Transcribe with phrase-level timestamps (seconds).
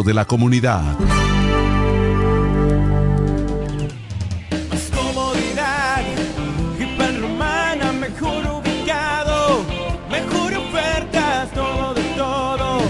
[0.00, 0.80] de la comunidad.
[4.70, 6.00] Más comodidad,
[6.80, 9.62] hiperromana, mejor ubicado,
[10.10, 12.80] mejor ofertas, todo de todo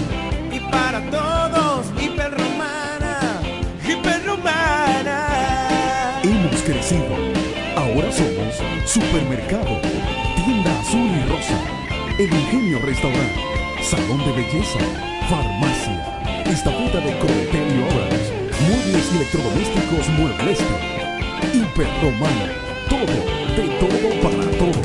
[0.49, 3.41] y para todos, hiperromana,
[3.85, 5.17] hiperromana.
[6.23, 7.17] Hemos crecido.
[7.75, 8.55] Ahora somos
[8.89, 9.81] Supermercado,
[10.37, 11.59] Tienda Azul y Rosa,
[12.17, 13.41] El Ingenio Restaurante,
[13.83, 14.79] Salón de Belleza,
[15.29, 15.72] Farmacia,
[16.65, 18.23] Estafeta de y Obras,
[18.69, 20.59] Muebles y Electrodomésticos Muebles,
[21.53, 22.47] Hiperromana,
[22.87, 23.17] todo,
[23.57, 24.81] de todo para todo.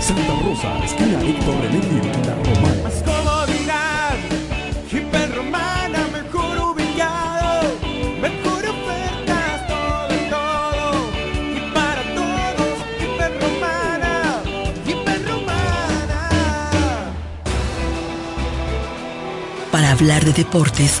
[0.00, 1.80] Santa Rosa, esquina Héctor René
[2.26, 2.82] La Romana.
[2.82, 4.16] Más comodidad,
[4.92, 7.72] hiperromana, mejor ubicado,
[8.20, 11.08] mejor ofertas, todo todo
[11.56, 14.12] y para todos, hiperromana,
[14.86, 16.20] hiperromana.
[19.72, 21.00] Para hablar de deportes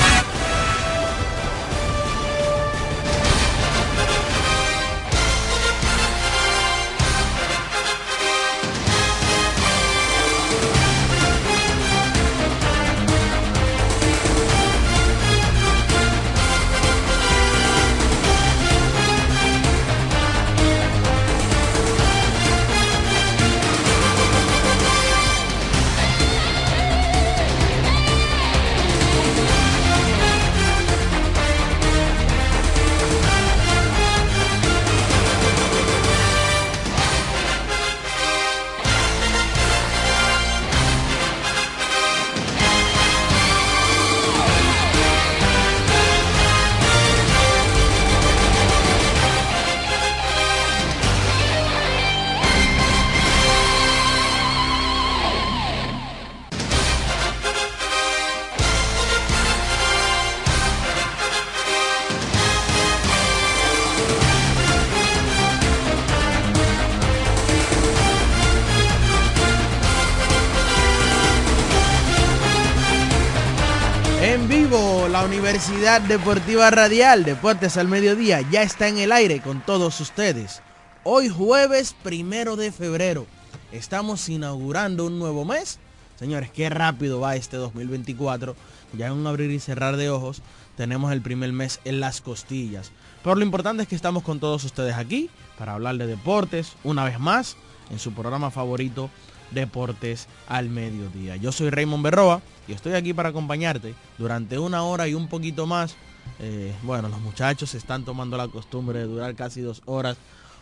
[75.61, 80.59] Universidad Deportiva Radial, Deportes al Mediodía, ya está en el aire con todos ustedes.
[81.03, 83.27] Hoy jueves primero de febrero,
[83.71, 85.77] estamos inaugurando un nuevo mes.
[86.17, 88.55] Señores, qué rápido va este 2024.
[88.97, 90.41] Ya en un abrir y cerrar de ojos,
[90.77, 92.91] tenemos el primer mes en las costillas.
[93.23, 95.29] Pero lo importante es que estamos con todos ustedes aquí
[95.59, 97.55] para hablar de deportes, una vez más,
[97.91, 99.11] en su programa favorito,
[99.51, 101.35] Deportes al Mediodía.
[101.35, 105.67] Yo soy Raymond Berroa y estoy aquí para acompañarte durante una hora y un poquito
[105.67, 105.95] más.
[106.39, 110.17] Eh, bueno, los muchachos están tomando la costumbre de durar casi dos horas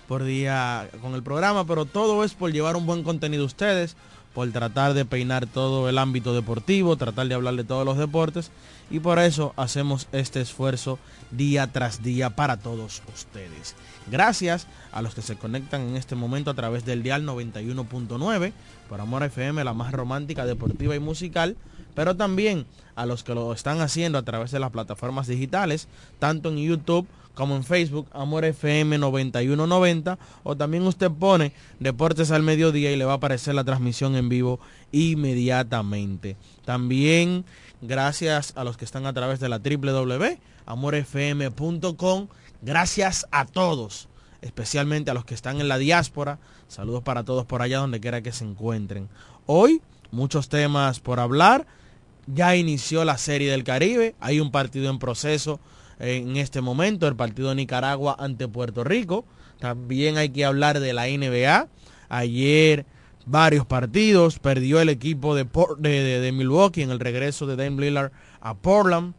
[0.09, 3.95] por día con el programa, pero todo es por llevar un buen contenido a ustedes,
[4.33, 8.49] por tratar de peinar todo el ámbito deportivo, tratar de hablar de todos los deportes
[8.89, 10.97] y por eso hacemos este esfuerzo
[11.29, 13.75] día tras día para todos ustedes.
[14.09, 18.53] Gracias a los que se conectan en este momento a través del dial 91.9
[18.89, 21.55] por Amor FM, la más romántica, deportiva y musical,
[21.95, 26.49] pero también a los que lo están haciendo a través de las plataformas digitales, tanto
[26.49, 32.91] en YouTube como en Facebook, Amor FM 9190, o también usted pone Deportes al Mediodía
[32.91, 34.59] y le va a aparecer la transmisión en vivo
[34.91, 36.35] inmediatamente.
[36.65, 37.45] También
[37.81, 42.27] gracias a los que están a través de la www.amorfm.com,
[42.61, 44.09] gracias a todos,
[44.41, 46.39] especialmente a los que están en la diáspora.
[46.67, 49.09] Saludos para todos por allá donde quiera que se encuentren.
[49.45, 51.65] Hoy muchos temas por hablar.
[52.27, 55.59] Ya inició la Serie del Caribe, hay un partido en proceso
[55.97, 59.25] en este momento, el partido de Nicaragua ante Puerto Rico.
[59.59, 61.67] También hay que hablar de la NBA.
[62.07, 62.85] Ayer
[63.25, 65.47] varios partidos, perdió el equipo de,
[65.77, 68.11] de, de, de Milwaukee en el regreso de Dame Lillard
[68.41, 69.13] a Portland.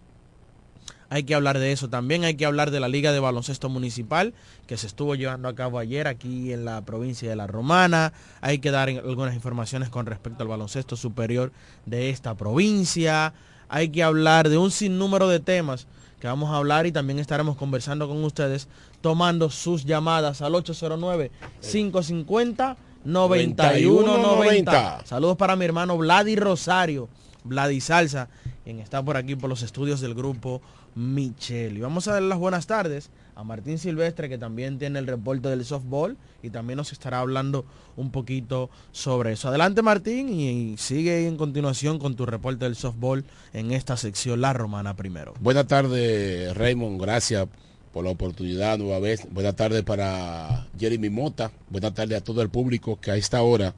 [1.11, 2.25] Hay que hablar de eso también.
[2.25, 4.33] Hay que hablar de la Liga de Baloncesto Municipal
[4.69, 8.13] que se estuvo llevando a cabo ayer aquí en la provincia de La Romana.
[8.41, 11.51] Hay que dar algunas informaciones con respecto al baloncesto superior
[11.85, 13.35] de esta provincia.
[13.69, 15.89] Hay que hablar de un sinnúmero de temas
[16.21, 18.69] que vamos a hablar y también estaremos conversando con ustedes
[19.01, 25.07] tomando sus llamadas al 809 550 9190.
[25.07, 27.09] Saludos para mi hermano Vladi Rosario,
[27.43, 28.29] Vladi Salsa,
[28.63, 30.61] quien está por aquí por los estudios del grupo
[30.95, 31.77] Michel.
[31.77, 35.49] Y vamos a dar las buenas tardes a Martín Silvestre, que también tiene el reporte
[35.49, 37.65] del softball y también nos estará hablando
[37.97, 39.49] un poquito sobre eso.
[39.49, 44.53] Adelante Martín y sigue en continuación con tu reporte del softball en esta sección La
[44.53, 45.35] Romana primero.
[45.41, 47.49] Buenas tardes Raymond, gracias
[47.93, 49.27] por la oportunidad nueva vez.
[49.31, 51.51] Buenas tardes para Jeremy Mota.
[51.71, 53.75] Buenas tardes a todo el público que a esta hora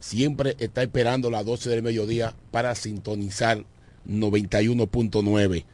[0.00, 3.64] siempre está esperando las 12 del mediodía para sintonizar
[4.08, 5.64] 91.9.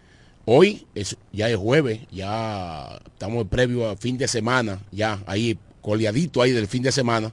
[0.45, 6.43] Hoy es, ya es jueves, ya estamos previo a fin de semana, ya ahí coleadito
[6.43, 7.33] ahí del fin de semana.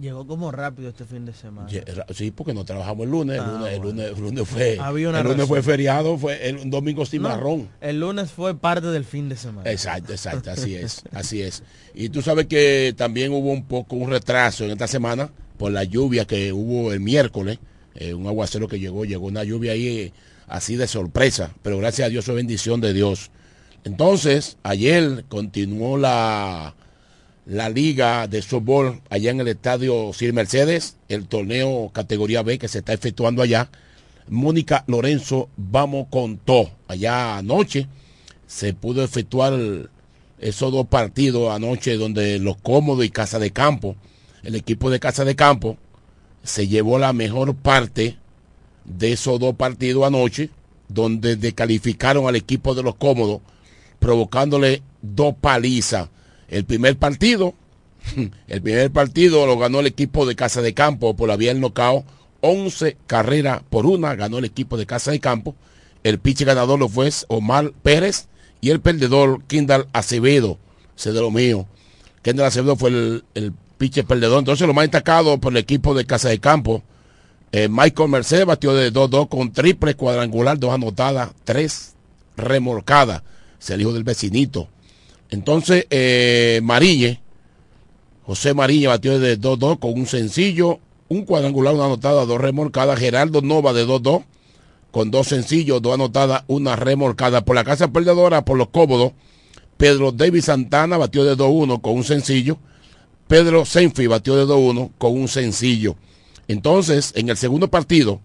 [0.00, 1.68] Llegó como rápido este fin de semana.
[2.14, 3.36] Sí, porque no trabajamos el lunes.
[3.36, 7.68] el, ah, lunes el, lunes fue, el lunes fue feriado, fue el domingo sin marrón.
[7.82, 9.70] El lunes fue parte del fin de semana.
[9.70, 11.62] Exacto, exacto, así es, así es.
[11.94, 15.84] Y tú sabes que también hubo un poco un retraso en esta semana por la
[15.84, 17.58] lluvia que hubo el miércoles,
[17.96, 20.10] eh, un aguacero que llegó, llegó una lluvia ahí
[20.50, 23.30] así de sorpresa, pero gracias a Dios es bendición de Dios.
[23.84, 26.74] Entonces, ayer continuó la,
[27.46, 32.68] la liga de softball allá en el estadio Sir Mercedes, el torneo categoría B que
[32.68, 33.70] se está efectuando allá.
[34.28, 36.70] Mónica Lorenzo, vamos con todo.
[36.88, 37.86] Allá anoche
[38.46, 39.54] se pudo efectuar
[40.38, 43.96] esos dos partidos anoche donde los cómodos y Casa de Campo,
[44.42, 45.78] el equipo de Casa de Campo
[46.42, 48.19] se llevó la mejor parte
[48.98, 50.50] de esos dos partidos anoche,
[50.88, 53.40] donde descalificaron al equipo de los cómodos,
[53.98, 56.08] provocándole dos palizas.
[56.48, 57.54] El primer partido,
[58.48, 61.60] el primer partido lo ganó el equipo de Casa de Campo por la vía del
[61.60, 62.04] nocao,
[62.40, 65.54] 11 carreras por una, ganó el equipo de Casa de Campo.
[66.02, 68.26] El pitcher ganador lo fue Omar Pérez
[68.60, 70.58] y el perdedor Kindal Acevedo,
[70.96, 71.66] se de lo mío.
[72.22, 74.38] Kendall Acevedo fue el, el pitcher perdedor.
[74.38, 76.82] Entonces lo más destacado por el equipo de Casa de Campo
[77.52, 81.94] eh, Michael Mercedes batió de 2-2 con triple cuadrangular, dos anotadas, tres
[82.36, 83.22] remolcadas.
[83.60, 84.68] Es el hijo del vecinito.
[85.30, 87.20] Entonces, eh, Marille,
[88.24, 92.98] José Marille batió de 2-2 con un sencillo, un cuadrangular, una anotada, dos remolcadas.
[92.98, 94.24] Geraldo Nova de 2-2
[94.92, 97.44] con dos sencillos, dos anotadas, una remolcada.
[97.44, 99.12] Por la casa perdedora, por los cómodos,
[99.76, 102.58] Pedro David Santana batió de 2-1 con un sencillo.
[103.26, 105.96] Pedro Senfi batió de 2-1 con un sencillo.
[106.50, 108.20] Entonces, en el segundo partido,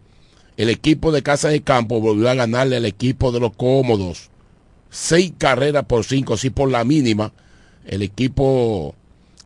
[0.57, 4.31] el equipo de Casa de Campo volvió a ganarle al equipo de los cómodos.
[4.89, 7.33] Seis carreras por cinco, sí por la mínima.
[7.85, 8.95] El equipo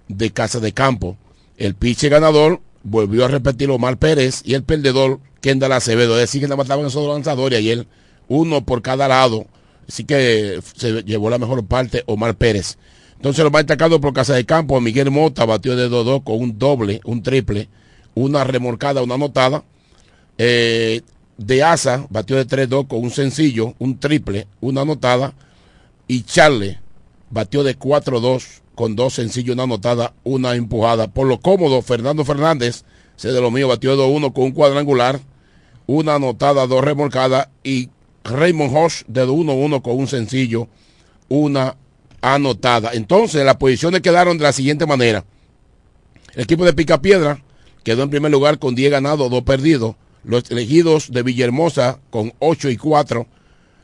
[0.07, 1.17] de Casa de Campo.
[1.57, 6.13] El piche ganador volvió a repetir Omar Pérez y el perdedor Kendall Acevedo.
[6.13, 7.85] Es decir, que nada mataban esos lanzadores ayer,
[8.29, 9.45] uno por cada lado.
[9.89, 12.77] Así que se llevó la mejor parte Omar Pérez.
[13.17, 16.57] Entonces lo más destacado por Casa de Campo, Miguel Mota batió de 2-2 con un
[16.57, 17.67] doble, un triple
[18.15, 19.63] una remolcada, una anotada.
[20.37, 21.01] Eh,
[21.37, 25.33] de Asa batió de 3-2 con un sencillo, un triple, una anotada.
[26.07, 26.77] Y Charles
[27.29, 31.07] batió de 4-2 con dos sencillos, una anotada, una empujada.
[31.07, 32.83] Por lo cómodo, Fernando Fernández,
[33.15, 35.19] se de lo mío, batió de 2-1 con un cuadrangular,
[35.85, 37.49] una anotada, dos remolcadas.
[37.63, 37.89] Y
[38.23, 40.67] Raymond Hosh de 1-1 con un sencillo,
[41.27, 41.75] una
[42.21, 42.91] anotada.
[42.93, 45.25] Entonces, las posiciones quedaron de la siguiente manera.
[46.33, 47.41] El equipo de Picapiedra
[47.83, 49.95] quedó en primer lugar con 10 ganados, 2 perdidos.
[50.23, 53.25] Los elegidos de Villahermosa con 8 y 4.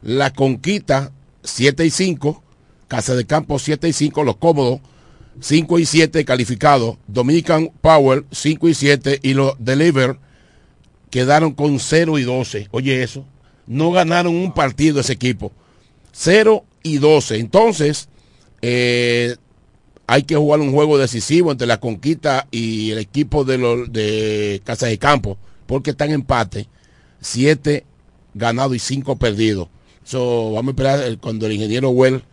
[0.02, 1.12] La Conquista
[1.44, 2.44] 7 y 5.
[2.88, 4.24] Casa de Campo 7 y 5.
[4.24, 4.82] Los Cómodos
[5.40, 6.98] 5 y 7 calificados.
[7.08, 9.20] Dominican Power 5 y 7.
[9.24, 10.18] Y los Deliver
[11.10, 12.68] quedaron con 0 y 12.
[12.72, 13.26] Oye eso.
[13.68, 15.52] No ganaron un partido ese equipo.
[16.12, 17.38] 0 y 12.
[17.38, 18.10] Entonces,
[18.62, 19.36] eh,
[20.08, 24.62] hay que jugar un juego decisivo entre la conquista y el equipo de, los, de
[24.64, 26.68] Casa de Campo, porque están en empate,
[27.22, 27.86] siete
[28.34, 29.70] ganados y cinco perdidos.
[30.04, 32.24] So, vamos a esperar cuando el ingeniero Well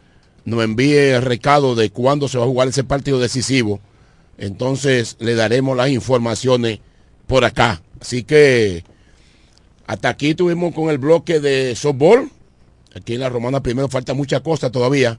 [0.44, 3.80] nos envíe el recado de cuándo se va a jugar ese partido decisivo.
[4.36, 6.80] Entonces le daremos las informaciones
[7.26, 7.82] por acá.
[8.00, 8.84] Así que
[9.86, 12.30] hasta aquí tuvimos con el bloque de softball.
[12.94, 15.18] Aquí en la Romana primero falta mucha cosa todavía.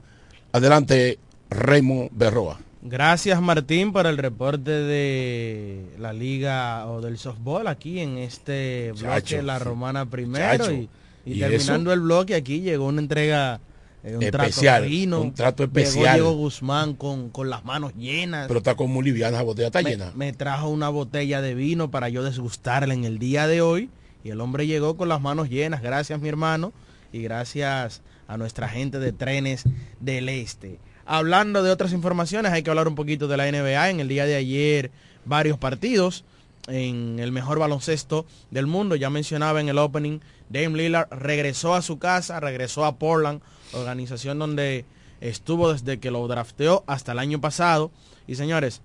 [0.52, 1.18] Adelante,
[1.50, 2.58] Remo Berroa.
[2.82, 9.40] Gracias Martín por el reporte de la liga o del softball aquí en este bloque
[9.42, 13.60] La Romana primero y, terminando el bloque aquí llegó una entrega
[14.02, 16.16] eh, un especial, trato fino, un trato especial.
[16.16, 18.48] Llegó Diego Guzmán con, con, las manos llenas.
[18.48, 20.12] Pero está con muy liviana, la botella está llena.
[20.14, 23.88] Me trajo una botella de vino para yo desgustarla en el día de hoy
[24.22, 25.80] y el hombre llegó con las manos llenas.
[25.80, 26.74] Gracias mi hermano
[27.14, 29.64] y gracias a nuestra gente de trenes
[30.00, 30.78] del este.
[31.06, 33.90] Hablando de otras informaciones, hay que hablar un poquito de la NBA.
[33.90, 34.90] En el día de ayer,
[35.24, 36.24] varios partidos
[36.66, 38.96] en el mejor baloncesto del mundo.
[38.96, 43.42] Ya mencionaba en el opening, Dame Lillard regresó a su casa, regresó a Portland,
[43.72, 44.84] organización donde
[45.20, 47.90] estuvo desde que lo drafteó hasta el año pasado.
[48.26, 48.80] Y señores,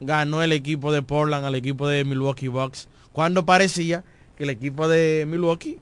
[0.00, 4.04] ganó el equipo de Portland al equipo de Milwaukee Bucks, cuando parecía
[4.36, 5.78] que el equipo de Milwaukee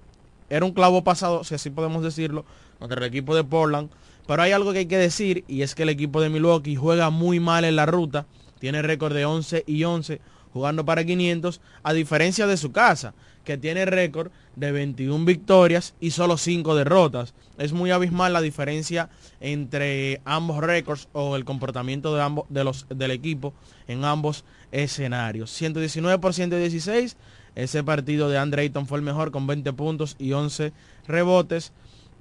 [0.48, 2.44] era un clavo pasado, si así podemos decirlo,
[2.78, 3.90] contra el equipo de Portland.
[4.26, 7.10] Pero hay algo que hay que decir y es que el equipo de Milwaukee juega
[7.10, 8.26] muy mal en la ruta,
[8.58, 10.20] tiene récord de 11 y 11
[10.54, 13.12] jugando para 500, a diferencia de su casa,
[13.44, 17.34] que tiene récord de 21 victorias y solo 5 derrotas.
[17.58, 22.86] Es muy abismal la diferencia entre ambos récords o el comportamiento de ambos, de los,
[22.88, 23.52] del equipo
[23.88, 25.50] en ambos escenarios.
[25.50, 27.16] 119 por 116,
[27.56, 30.72] ese partido de Andre Ayton fue el mejor con 20 puntos y 11
[31.08, 31.72] rebotes.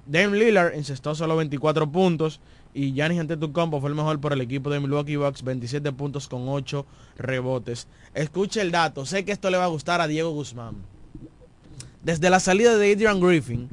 [0.06, 2.40] Dame Lillard encestó solo 24 puntos
[2.74, 6.48] y Giannis Antetokounmpo fue el mejor por el equipo de Milwaukee Bucks, 27 puntos con
[6.48, 6.84] 8
[7.16, 7.86] rebotes.
[8.12, 10.74] Escuche el dato, sé que esto le va a gustar a Diego Guzmán.
[12.02, 13.70] Desde la salida de Adrian Griffin,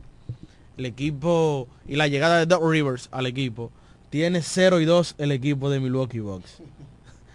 [0.77, 3.71] el equipo y la llegada de Doc Rivers al equipo,
[4.09, 6.61] tiene 0 y 2 el equipo de Milwaukee Bucks.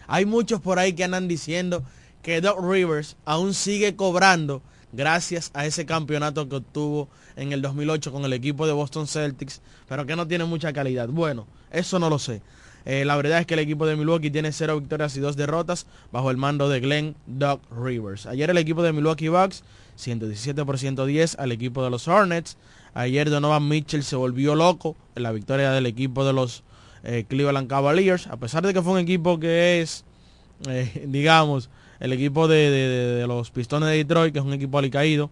[0.07, 1.83] Hay muchos por ahí que andan diciendo
[2.23, 4.63] que Doc Rivers aún sigue cobrando
[4.93, 9.61] gracias a ese campeonato que obtuvo en el 2008 con el equipo de Boston Celtics,
[9.89, 11.09] pero que no tiene mucha calidad.
[11.09, 12.43] Bueno, eso no lo sé.
[12.85, 15.87] Eh, la verdad es que el equipo de Milwaukee tiene 0 victorias y 2 derrotas
[16.13, 18.27] bajo el mando de Glenn Doc Rivers.
[18.27, 19.65] Ayer el equipo de Milwaukee Bucks
[19.97, 22.57] 117 por 110 al equipo de los Hornets.
[22.95, 26.63] Ayer Donovan Mitchell se volvió loco en la victoria del equipo de los
[27.03, 30.05] eh, Cleveland Cavaliers, a pesar de que fue un equipo que es,
[30.69, 35.31] eh, digamos, el equipo de, de, los Pistones de Detroit, que es un equipo alicaído,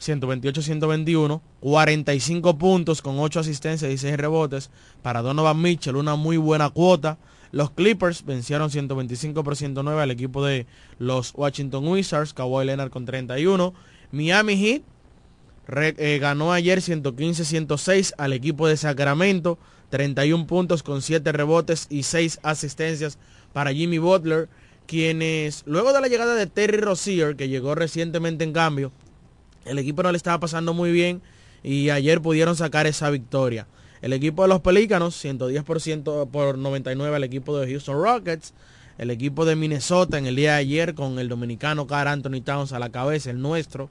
[0.00, 4.70] 128-121, 45 puntos con 8 asistencias y 6 rebotes
[5.02, 7.18] para Donovan Mitchell, una muy buena cuota.
[7.50, 10.66] Los Clippers vencieron 125 por 109 al equipo de
[10.98, 13.74] los Washington Wizards, Kawhi Leonard con 31.
[14.12, 14.82] Miami Heat
[15.70, 19.58] eh, ganó ayer 115-106 al equipo de Sacramento,
[19.90, 23.18] 31 puntos con 7 rebotes y 6 asistencias
[23.52, 24.48] para Jimmy Butler,
[24.88, 28.90] quienes luego de la llegada de Terry Rozier, que llegó recientemente en cambio,
[29.66, 31.20] el equipo no le estaba pasando muy bien
[31.62, 33.68] y ayer pudieron sacar esa victoria.
[34.00, 38.54] El equipo de los Pelícanos, 110% por 99 al equipo de Houston Rockets.
[38.96, 42.72] El equipo de Minnesota en el día de ayer con el dominicano Carl Anthony Towns
[42.72, 43.90] a la cabeza, el nuestro,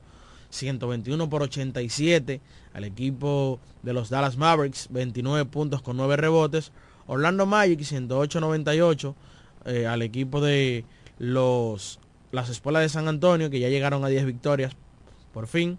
[0.50, 2.42] 121 por 87
[2.74, 6.72] al equipo de los Dallas Mavericks, 29 puntos con 9 rebotes.
[7.06, 9.14] Orlando Magic, 108-98
[9.68, 10.86] eh, al equipo de
[11.20, 12.00] los
[12.32, 14.74] las Espuelas de San Antonio, que ya llegaron a 10 victorias
[15.34, 15.78] por fin.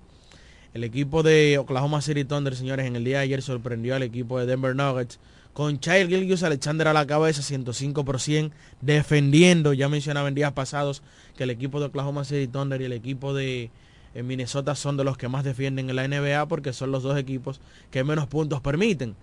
[0.75, 4.39] El equipo de Oklahoma City Thunder, señores, en el día de ayer sorprendió al equipo
[4.39, 5.19] de Denver Nuggets
[5.53, 10.53] con Child Gilgius Alexander a la cabeza, 105 por 100, defendiendo, ya mencionaba en días
[10.53, 11.03] pasados
[11.37, 13.71] que el equipo de Oklahoma City Thunder y el equipo de
[14.15, 17.61] Minnesota son de los que más defienden en la NBA porque son los dos equipos
[17.91, 19.17] que menos puntos permiten.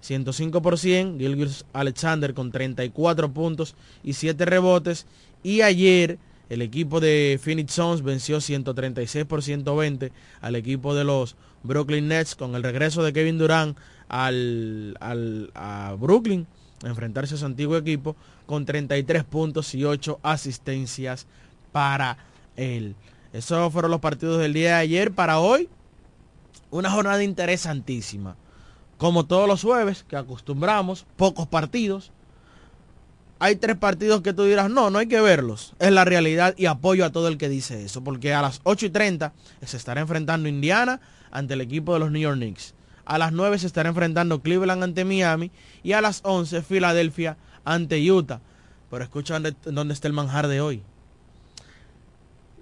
[0.00, 5.06] 105 por 100, Gilgius Alexander con 34 puntos y 7 rebotes.
[5.42, 11.36] Y ayer el equipo de Phoenix Suns venció 136 por 120 al equipo de los
[11.62, 13.76] Brooklyn Nets con el regreso de Kevin Durant
[14.08, 16.46] al, al, a Brooklyn
[16.82, 18.16] a enfrentarse a su antiguo equipo
[18.46, 21.26] con 33 puntos y 8 asistencias
[21.72, 22.18] para
[22.56, 22.96] él.
[23.32, 25.12] Esos fueron los partidos del día de ayer.
[25.12, 25.68] Para hoy,
[26.70, 28.36] una jornada interesantísima.
[29.00, 32.12] Como todos los jueves que acostumbramos, pocos partidos.
[33.38, 35.72] Hay tres partidos que tú dirás, no, no hay que verlos.
[35.78, 38.04] Es la realidad y apoyo a todo el que dice eso.
[38.04, 39.32] Porque a las 8 y 30
[39.64, 42.74] se estará enfrentando Indiana ante el equipo de los New York Knicks.
[43.06, 45.50] A las 9 se estará enfrentando Cleveland ante Miami.
[45.82, 48.42] Y a las 11 Filadelfia ante Utah.
[48.90, 50.82] Pero escucha dónde, dónde está el manjar de hoy.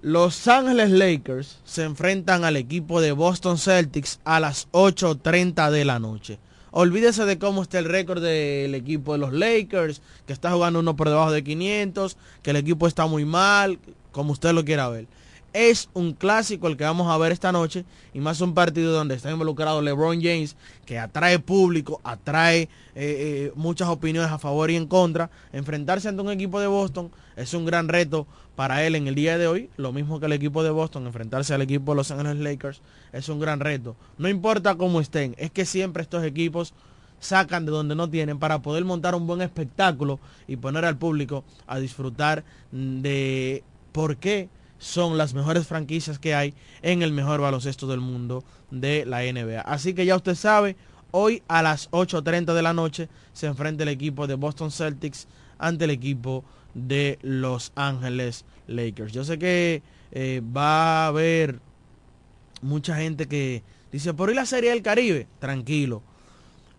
[0.01, 5.99] Los Ángeles Lakers se enfrentan al equipo de Boston Celtics a las 8.30 de la
[5.99, 6.39] noche.
[6.71, 10.95] Olvídese de cómo está el récord del equipo de los Lakers, que está jugando uno
[10.95, 13.77] por debajo de 500, que el equipo está muy mal,
[14.13, 15.05] como usted lo quiera ver.
[15.51, 19.15] Es un clásico el que vamos a ver esta noche y más un partido donde
[19.15, 24.75] está involucrado LeBron James, que atrae público, atrae eh, eh, muchas opiniones a favor y
[24.75, 25.31] en contra.
[25.51, 29.37] Enfrentarse ante un equipo de Boston es un gran reto para él en el día
[29.37, 32.37] de hoy, lo mismo que el equipo de Boston, enfrentarse al equipo de Los Ángeles
[32.37, 32.81] Lakers
[33.13, 33.95] es un gran reto.
[34.17, 36.73] No importa cómo estén, es que siempre estos equipos
[37.19, 41.43] sacan de donde no tienen para poder montar un buen espectáculo y poner al público
[41.67, 44.49] a disfrutar de por qué
[44.79, 49.61] son las mejores franquicias que hay en el mejor baloncesto del mundo de la NBA.
[49.61, 50.75] Así que ya usted sabe,
[51.11, 55.27] hoy a las 8.30 de la noche se enfrenta el equipo de Boston Celtics
[55.59, 56.43] ante el equipo
[56.73, 59.11] de Los Ángeles Lakers.
[59.11, 61.59] Yo sé que eh, va a haber
[62.61, 66.01] mucha gente que dice, por hoy la Serie del Caribe, tranquilo.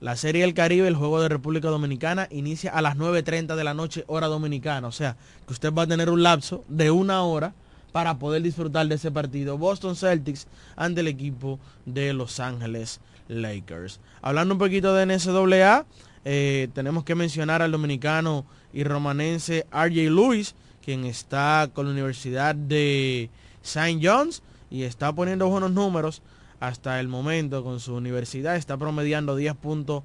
[0.01, 3.75] La Serie del Caribe, el juego de República Dominicana, inicia a las 9.30 de la
[3.75, 4.89] noche, hora dominicana.
[4.89, 7.53] O sea, que usted va a tener un lapso de una hora
[7.91, 9.59] para poder disfrutar de ese partido.
[9.59, 14.01] Boston Celtics ante el equipo de Los Ángeles Lakers.
[14.23, 15.87] Hablando un poquito de NCAA,
[16.25, 20.55] eh, tenemos que mencionar al dominicano y romanense RJ Lewis,
[20.85, 23.31] quien está con la Universidad de
[23.63, 24.01] St.
[24.03, 26.23] John's y está poniendo buenos números
[26.61, 28.57] hasta el momento con su universidad.
[28.57, 30.03] Está promediando 10.2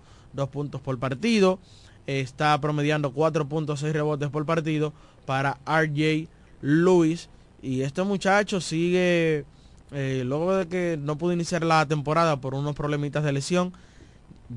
[0.49, 1.59] puntos por partido.
[2.07, 4.93] Está promediando 4.6 rebotes por partido
[5.25, 6.27] para RJ
[6.61, 7.29] Lewis.
[7.65, 9.43] Y este muchacho sigue,
[9.91, 13.73] eh, luego de que no pudo iniciar la temporada por unos problemitas de lesión,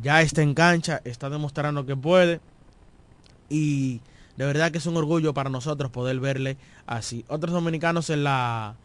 [0.03, 2.43] ya está en cancha, está demostrando que puede.
[3.49, 4.03] Y
[4.37, 7.25] de verdad que es un orgullo para nosotros poder verle así.
[7.29, 8.77] Otros dominicanos en la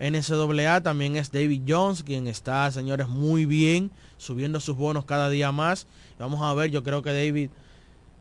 [0.00, 5.52] NCAA también es David Jones, quien está, señores, muy bien, subiendo sus bonos cada día
[5.52, 5.86] más.
[6.18, 7.50] Vamos a ver, yo creo que David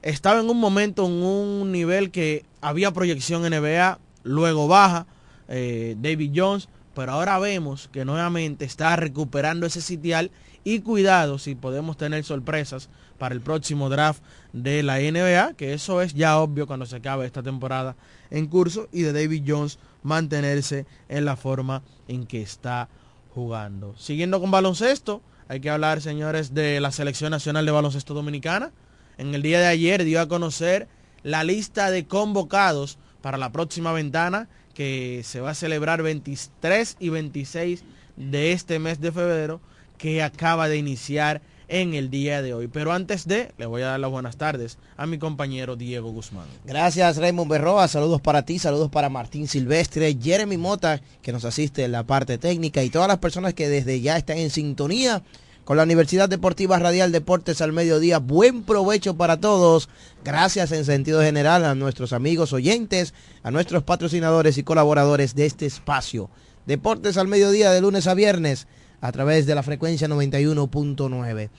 [0.02, 5.08] estaba en un momento, en un nivel que había proyección NBA, luego baja
[5.48, 10.32] eh, David Jones, pero ahora vemos que nuevamente está recuperando ese sitial
[10.64, 14.22] y cuidado si podemos tener sorpresas para el próximo draft
[14.54, 17.96] de la NBA, que eso es ya obvio cuando se acabe esta temporada
[18.32, 22.90] en curso y de David Jones mantenerse en la forma en que está
[23.34, 23.96] jugando.
[23.98, 28.72] Siguiendo con baloncesto, hay que hablar, señores, de la Selección Nacional de Baloncesto Dominicana.
[29.18, 30.88] En el día de ayer dio a conocer
[31.24, 37.10] la lista de convocados para la próxima ventana que se va a celebrar 23 y
[37.10, 37.84] 26
[38.18, 39.60] de este mes de febrero
[39.98, 42.68] que acaba de iniciar en el día de hoy.
[42.68, 46.46] Pero antes de, le voy a dar las buenas tardes a mi compañero Diego Guzmán.
[46.64, 51.84] Gracias Raymond Berroa, saludos para ti, saludos para Martín Silvestre, Jeremy Mota, que nos asiste
[51.84, 55.24] en la parte técnica y todas las personas que desde ya están en sintonía
[55.66, 58.20] con la Universidad Deportiva Radial Deportes al Mediodía.
[58.20, 59.90] Buen provecho para todos.
[60.24, 65.66] Gracias en sentido general a nuestros amigos oyentes, a nuestros patrocinadores y colaboradores de este
[65.66, 66.30] espacio.
[66.68, 68.68] Deportes al Mediodía de lunes a viernes
[69.02, 71.50] a través de la frecuencia 91.9.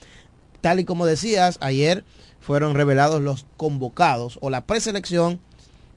[0.60, 2.04] Tal y como decías, ayer
[2.40, 5.40] fueron revelados los convocados o la preselección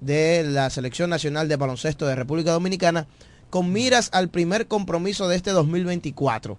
[0.02, 3.08] de la Selección Nacional de Baloncesto de República Dominicana
[3.52, 6.58] con miras al primer compromiso de este 2024.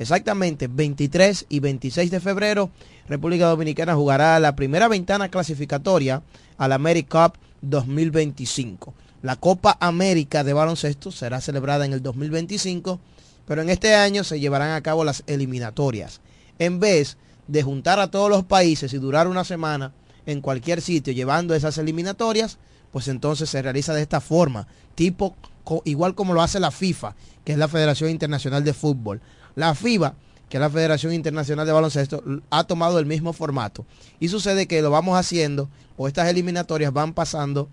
[0.00, 2.70] Exactamente, 23 y 26 de febrero,
[3.06, 6.22] República Dominicana jugará la primera ventana clasificatoria
[6.56, 8.94] a la AmeriCup 2025.
[9.20, 12.98] La Copa América de baloncesto será celebrada en el 2025,
[13.46, 16.22] pero en este año se llevarán a cabo las eliminatorias.
[16.58, 19.92] En vez de juntar a todos los países y durar una semana
[20.24, 22.56] en cualquier sitio llevando esas eliminatorias,
[22.90, 25.36] pues entonces se realiza de esta forma, tipo
[25.84, 29.20] igual como lo hace la FIFA, que es la Federación Internacional de Fútbol.
[29.60, 30.14] La FIBA,
[30.48, 33.84] que es la Federación Internacional de Baloncesto, ha tomado el mismo formato.
[34.18, 35.68] Y sucede que lo vamos haciendo,
[35.98, 37.68] o estas eliminatorias van pasando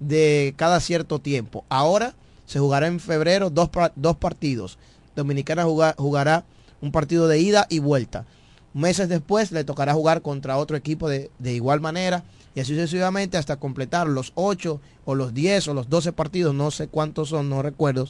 [0.00, 1.66] de cada cierto tiempo.
[1.68, 2.14] Ahora
[2.46, 4.78] se jugará en febrero dos, dos partidos.
[5.14, 6.46] Dominicana jugará
[6.80, 8.24] un partido de ida y vuelta.
[8.72, 13.36] Meses después le tocará jugar contra otro equipo de, de igual manera y así sucesivamente
[13.36, 17.50] hasta completar los 8 o los 10 o los 12 partidos, no sé cuántos son,
[17.50, 18.08] no recuerdo,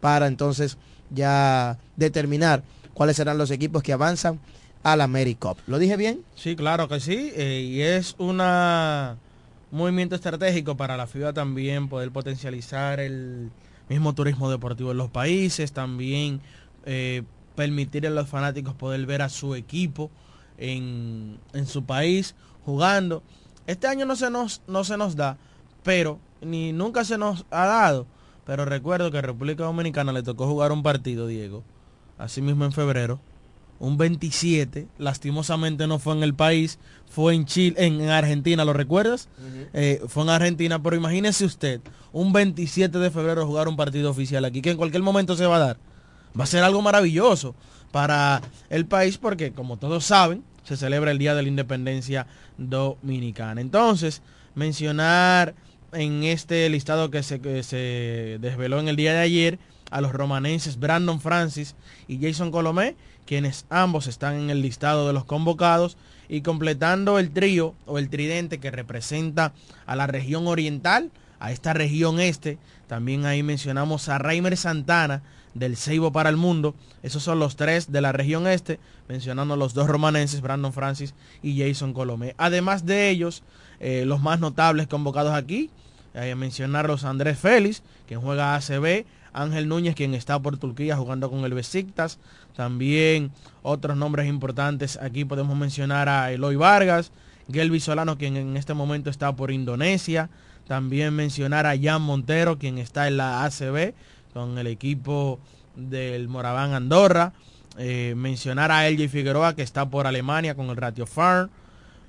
[0.00, 0.78] para entonces
[1.10, 2.62] ya determinar
[2.94, 4.40] cuáles serán los equipos que avanzan
[4.82, 5.58] a la AmeriCup.
[5.66, 6.22] ¿Lo dije bien?
[6.34, 7.32] Sí, claro que sí.
[7.34, 9.16] Eh, y es una,
[9.72, 13.50] un movimiento estratégico para la FIBA también poder potencializar el
[13.88, 16.40] mismo turismo deportivo en los países, también
[16.84, 17.22] eh,
[17.54, 20.10] permitir a los fanáticos poder ver a su equipo
[20.58, 23.22] en, en, su país jugando.
[23.66, 25.36] Este año no se nos, no se nos da,
[25.82, 28.06] pero ni nunca se nos ha dado
[28.46, 31.64] pero recuerdo que a República Dominicana le tocó jugar un partido, Diego,
[32.16, 33.20] así mismo en febrero,
[33.78, 36.78] un 27, lastimosamente no fue en el país,
[37.10, 39.28] fue en Chile, en Argentina, ¿lo recuerdas?
[39.38, 39.68] Uh -huh.
[39.74, 41.80] eh, fue en Argentina, pero imagínese usted,
[42.12, 45.56] un 27 de febrero jugar un partido oficial aquí, que en cualquier momento se va
[45.56, 45.78] a dar.
[46.38, 47.54] Va a ser algo maravilloso
[47.92, 52.26] para el país porque, como todos saben, se celebra el Día de la Independencia
[52.58, 53.60] Dominicana.
[53.60, 54.22] Entonces,
[54.54, 55.54] mencionar
[55.96, 59.58] en este listado que se, que se, desveló en el día de ayer
[59.90, 61.74] a los romanenses Brandon Francis
[62.08, 65.96] y Jason Colomé, quienes ambos están en el listado de los convocados
[66.28, 69.52] y completando el trío o el tridente que representa
[69.86, 72.58] a la región oriental, a esta región este.
[72.86, 75.22] También ahí mencionamos a Raimer Santana
[75.54, 76.74] del Seibo para el Mundo.
[77.02, 78.78] Esos son los tres de la región este,
[79.08, 82.34] mencionando los dos romanenses, Brandon Francis y Jason Colomé.
[82.38, 83.42] Además de ellos,
[83.80, 85.70] eh, los más notables convocados aquí,
[86.16, 91.30] Hay mencionarlos a Andrés Félix, quien juega ACB, Ángel Núñez, quien está por Turquía jugando
[91.30, 92.18] con el Besiktas.
[92.56, 93.30] También
[93.62, 94.98] otros nombres importantes.
[95.00, 97.12] Aquí podemos mencionar a Eloy Vargas,
[97.52, 100.30] Gelby Solano, quien en este momento está por Indonesia.
[100.66, 103.92] También mencionar a Jan Montero, quien está en la ACB
[104.32, 105.38] con el equipo
[105.76, 107.34] del Moraván Andorra.
[107.78, 111.50] Eh, mencionar a LJ Figueroa, que está por Alemania con el Ratio Farm.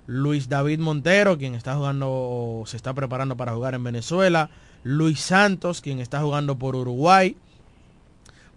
[0.08, 4.50] Luis David Montero, quien está jugando o se está preparando para jugar en Venezuela.
[4.84, 7.36] Luis Santos, quien está jugando por Uruguay.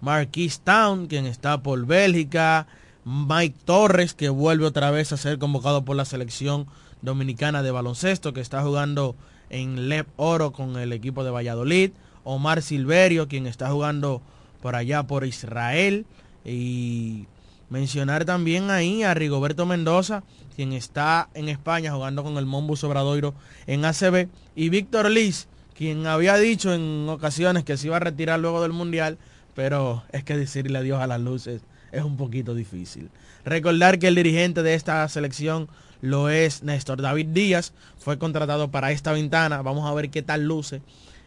[0.01, 2.69] Marquis Town, quien está por Bélgica.
[3.05, 6.67] Mike Torres, que vuelve otra vez a ser convocado por la selección
[7.03, 9.17] dominicana de baloncesto, que está jugando
[9.49, 11.91] en Lep Oro con el equipo de Valladolid.
[12.23, 14.23] Omar Silverio, quien está jugando
[14.63, 16.07] por allá por Israel.
[16.45, 17.27] Y
[17.71, 20.23] mencionar también ahí a Rigoberto Mendoza,
[20.55, 23.35] quien está en España jugando con el Mombus Obradoiro
[23.67, 24.29] en ACB.
[24.55, 28.73] Y Víctor Liz, quien había dicho en ocasiones que se iba a retirar luego del
[28.73, 29.17] Mundial,
[29.55, 33.11] pero es que decirle adiós a las luces es un poquito difícil.
[33.45, 35.69] Recordar que el dirigente de esta selección
[36.03, 40.45] lo es Néstor David Díaz, fue contratado para esta ventana, vamos a ver qué tal
[40.45, 40.83] luce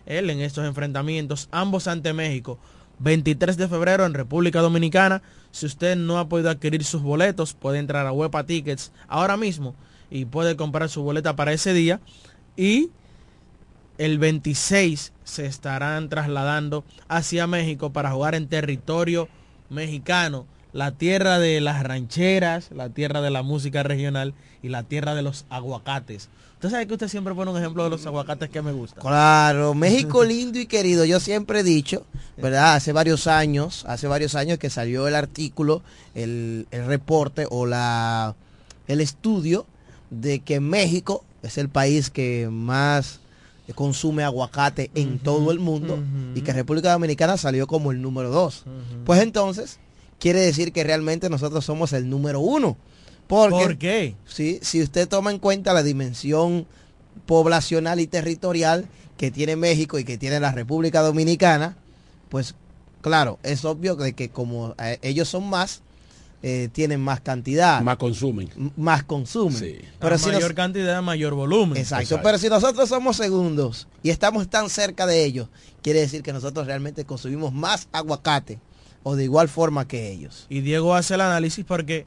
[0.06, 2.60] él en estos enfrentamientos, ambos ante México.
[3.00, 5.22] 23 de febrero en República Dominicana.
[5.52, 9.76] Si usted no ha podido adquirir sus boletos, puede entrar a Huepa Tickets ahora mismo
[10.10, 12.00] y puede comprar su boleta para ese día.
[12.56, 12.92] Y
[13.98, 19.30] el 26 se estarán trasladando hacia México para jugar en territorio
[19.70, 25.14] mexicano, la tierra de las rancheras, la tierra de la música regional y la tierra
[25.14, 26.30] de los aguacates.
[26.64, 29.02] Usted sabe que usted siempre pone un ejemplo de los aguacates que me gusta.
[29.02, 31.04] Claro, México lindo y querido.
[31.04, 32.06] Yo siempre he dicho,
[32.38, 32.76] ¿verdad?
[32.76, 35.82] Hace varios años, hace varios años que salió el artículo,
[36.16, 38.38] el, el reporte o la
[38.88, 39.66] el estudio
[40.10, 43.20] de que México es el país que más
[43.76, 46.02] consume aguacate en todo el mundo
[46.34, 48.64] y que República Dominicana salió como el número dos.
[49.04, 49.80] Pues entonces,
[50.18, 52.78] quiere decir que realmente nosotros somos el número uno.
[53.28, 54.16] Porque, ¿Por qué?
[54.26, 56.68] Sí, si usted toma en cuenta la dimensión
[57.26, 58.86] poblacional y territorial
[59.18, 61.78] que tiene México y que tiene la República Dominicana,
[62.30, 62.56] pues
[63.02, 65.82] claro, es obvio de que como eh, ellos son más,
[66.42, 68.50] eh, tienen más cantidad, Más consumen.
[68.76, 69.58] más consumen.
[69.58, 69.78] Sí.
[70.00, 71.78] Pero a si mayor nos- cantidad, mayor volumen.
[71.78, 72.24] Exacto, Exacto.
[72.24, 75.48] pero si nosotros somos segundos y estamos tan cerca de ellos,
[75.82, 78.60] quiere decir que nosotros realmente consumimos más aguacate
[79.04, 80.46] o de igual forma que ellos.
[80.50, 82.06] Y Diego hace el análisis porque,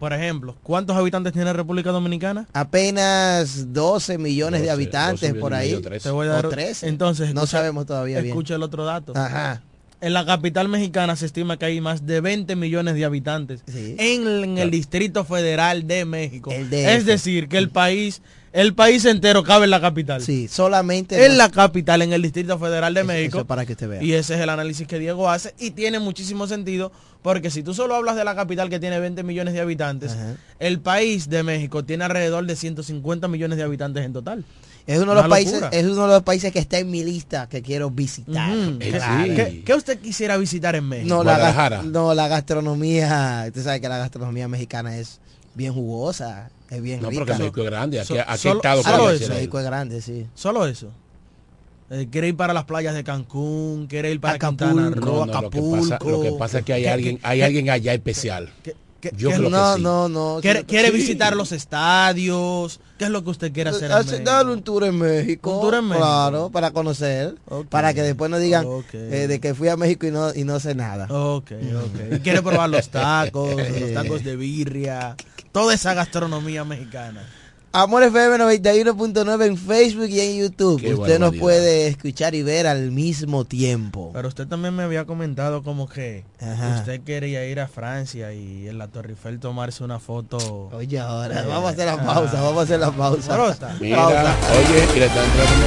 [0.00, 2.46] por ejemplo, ¿cuántos habitantes tiene República Dominicana?
[2.52, 5.68] Apenas 12 millones de 12, habitantes 12 por ahí.
[5.68, 6.02] medio, 13.
[6.08, 6.88] Te voy a dar O 13.
[6.88, 8.30] Entonces, no escucha- sabemos todavía bien.
[8.32, 9.12] Escucha el otro dato.
[9.16, 9.62] Ajá.
[10.00, 13.96] En la capital mexicana se estima que hay más de 20 millones de habitantes Sí.
[13.98, 16.50] en, en el Distrito Federal de México.
[16.50, 20.22] Es decir, que el país, el país entero cabe en la capital.
[20.22, 23.38] Sí, solamente En la capital, en el Distrito Federal de Eso- México.
[23.38, 24.02] eso para que usted vea.
[24.02, 26.90] Y ese es el análisis que Diego hace y tiene muchísimo sentido
[27.22, 30.34] porque si tú solo hablas de la capital que tiene 20 millones de habitantes, Ajá.
[30.58, 34.44] el país de México tiene alrededor de 150 millones de habitantes en total.
[34.86, 35.68] es uno de los una países, locura.
[35.78, 38.50] es uno de los países que está en mi lista que quiero visitar.
[38.80, 39.34] ¿Qué, sí.
[39.36, 41.14] qué- qué usted quisiera visitar en México?
[41.14, 45.20] No, la, no, la gastronomía, usted sabe que la gastronomía mexicana es
[45.54, 47.24] bien jugosa, es bien No, rica.
[47.24, 48.00] porque México es grande.
[48.00, 49.24] Aquí, so- aquí solo- Estado solo eso.
[49.24, 50.26] hacer México es grande, sí.
[50.34, 50.88] Solo eso.
[51.90, 54.64] Eh, quiere ir para las playas de Cancún, quiere ir para Acapulco.
[54.66, 55.26] Quintana No, Roo.
[55.26, 57.68] no, lo, que pasa, lo que pasa es que hay ¿Qué- alguien, qué- hay alguien
[57.70, 58.48] allá especial.
[58.62, 59.82] ¿Qué- qué- Yo creo que no, sí.
[59.82, 60.38] no, no.
[60.40, 60.96] quiere quiere sí.
[60.98, 62.78] visitar los estadios.
[62.96, 64.30] ¿Qué es lo que usted quiere hacer en Hace- México?
[64.30, 65.54] Darle un tour en México.
[65.56, 65.98] Un tour en México.
[66.06, 67.34] Claro, para conocer.
[67.48, 67.66] Ok.
[67.68, 68.92] Para que después no digan Ok.
[68.94, 71.06] eh, de que fui a México y no, y no sé nada.
[71.12, 72.16] Ok, ok.
[72.16, 75.16] Y quiere probar los tacos, los tacos de birria,
[75.52, 77.22] toda esa gastronomía mexicana.
[77.72, 80.80] Amor FM 91.9 en Facebook y en YouTube.
[80.80, 84.10] Qué Usted nos puede escuchar y ver al mismo tiempo.
[84.12, 86.78] Pero usted también me había comentado como que Ajá.
[86.80, 90.68] usted quería ir a Francia y en la Torre Eiffel tomarse una foto.
[90.72, 92.04] Oye, ahora Eh, vamos a hacer la ah.
[92.04, 93.38] pausa, vamos a hacer la pausa.
[93.80, 94.36] Mira, Pausa.
[94.50, 95.66] oye, y le están entrando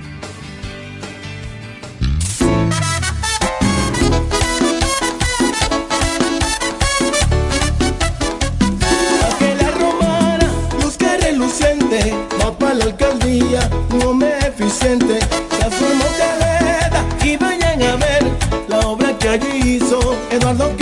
[20.51, 20.75] Eduardo.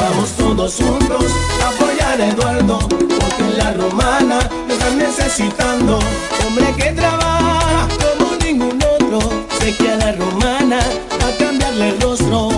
[0.00, 1.24] Vamos todos juntos
[1.62, 5.98] a apoyar a Eduardo, porque la romana lo están necesitando,
[6.46, 9.20] hombre que trabaja como ningún otro,
[9.60, 12.48] sé que a la romana a cambiarle el rostro.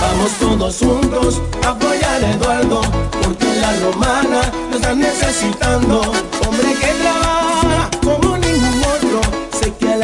[0.00, 2.82] Vamos todos juntos a apoyar a Eduardo,
[3.22, 6.02] porque la romana lo están necesitando.
[6.46, 6.91] Hombre que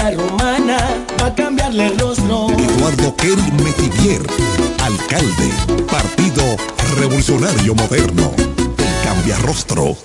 [0.09, 0.79] sé que a la romana
[1.21, 2.49] va a cambiarle el rostro.
[2.51, 4.23] Eduardo Kerry Metivier,
[4.83, 5.51] alcalde,
[5.90, 6.57] Partido
[6.99, 9.97] Revolucionario Moderno, el cambia rostro.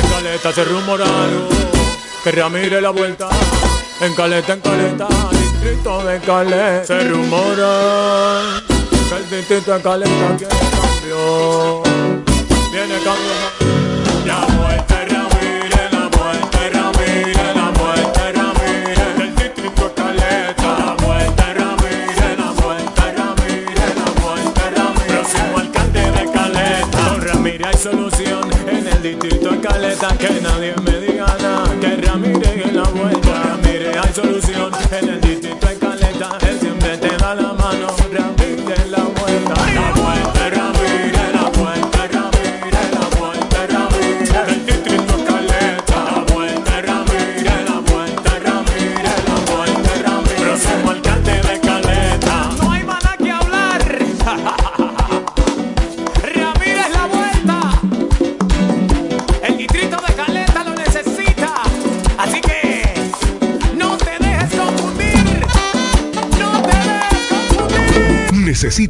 [0.00, 1.48] En Caleta se rumoraron
[2.22, 3.28] que Ramírez la vuelta.
[4.00, 6.86] En Caleta, en Caleta, distrito de Caleta.
[6.86, 8.62] Se rumora
[9.08, 11.82] que el distrito de Caleta quiere cambio.
[12.72, 13.65] Viene cambio.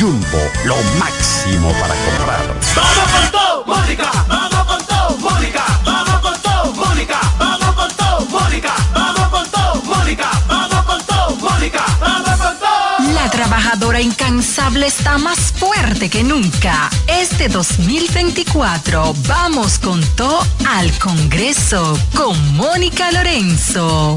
[0.00, 2.56] Jumbo, lo máximo para comprar.
[2.74, 4.10] Vamos con todo, Mónica.
[4.26, 5.64] Vamos con todo, Mónica.
[5.84, 7.20] Vamos con todo, Mónica.
[7.38, 8.74] Vamos con todo, Mónica.
[8.94, 10.30] Vamos con todo, Mónica.
[10.48, 11.84] Vamos con todo, Mónica.
[12.00, 13.12] Vamos con todo.
[13.12, 16.88] La trabajadora incansable está más fuerte que nunca.
[17.06, 24.16] Este 2024 vamos con todo al Congreso con Mónica Lorenzo.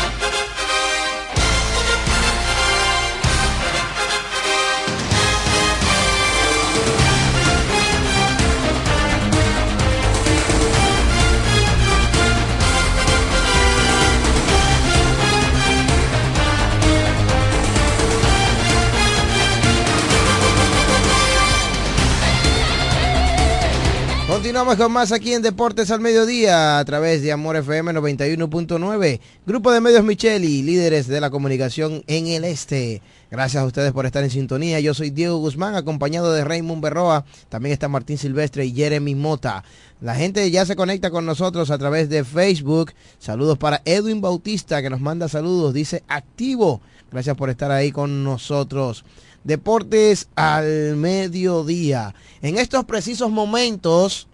[24.61, 29.71] Continuamos con más aquí en Deportes al Mediodía a través de Amor FM 91.9, Grupo
[29.71, 33.01] de Medios Micheli, líderes de la comunicación en el este.
[33.31, 34.79] Gracias a ustedes por estar en sintonía.
[34.79, 37.25] Yo soy Diego Guzmán, acompañado de Raymond Berroa.
[37.49, 39.63] También está Martín Silvestre y Jeremy Mota.
[39.99, 42.93] La gente ya se conecta con nosotros a través de Facebook.
[43.17, 45.73] Saludos para Edwin Bautista que nos manda saludos.
[45.73, 46.81] Dice activo.
[47.11, 49.05] Gracias por estar ahí con nosotros.
[49.43, 52.13] Deportes al mediodía.
[52.43, 54.27] En estos precisos momentos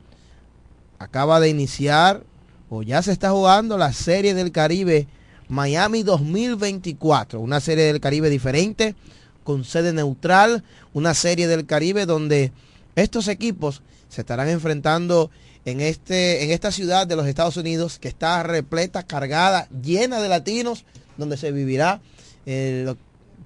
[1.00, 2.24] acaba de iniciar
[2.70, 5.08] o ya se está jugando la Serie del Caribe
[5.50, 8.96] Miami 2024, una serie del Caribe diferente,
[9.44, 12.52] con sede neutral, una serie del Caribe donde
[12.96, 15.32] estos equipos se estarán enfrentando
[15.64, 20.30] en, este, en esta ciudad de los Estados Unidos que está repleta, cargada, llena de
[20.30, 20.84] latinos,
[21.18, 22.02] donde se vivirá
[22.46, 22.94] eh,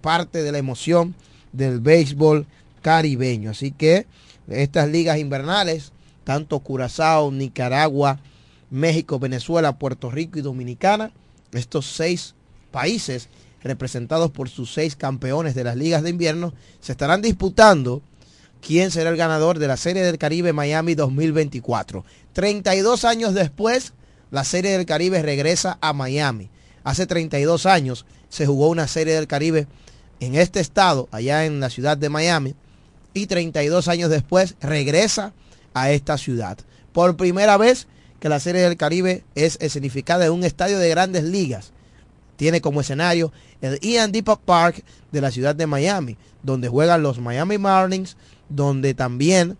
[0.01, 1.13] parte de la emoción
[1.51, 2.47] del béisbol
[2.81, 3.51] caribeño.
[3.51, 4.07] Así que
[4.47, 5.91] estas ligas invernales,
[6.23, 8.19] tanto Curazao, Nicaragua,
[8.69, 11.11] México, Venezuela, Puerto Rico y Dominicana,
[11.51, 12.35] estos seis
[12.71, 13.29] países
[13.63, 18.01] representados por sus seis campeones de las ligas de invierno, se estarán disputando
[18.61, 22.05] quién será el ganador de la Serie del Caribe Miami 2024.
[22.33, 23.93] 32 años después,
[24.31, 26.49] la Serie del Caribe regresa a Miami.
[26.83, 29.67] Hace 32 años se jugó una Serie del Caribe
[30.19, 32.55] en este estado, allá en la ciudad de Miami,
[33.13, 35.33] y 32 años después regresa
[35.73, 36.57] a esta ciudad.
[36.93, 37.87] Por primera vez
[38.19, 41.71] que la Serie del Caribe es escenificada en un estadio de grandes ligas.
[42.35, 43.31] Tiene como escenario
[43.61, 48.17] el Ian Deepak Park de la ciudad de Miami, donde juegan los Miami Marlins,
[48.49, 49.57] donde también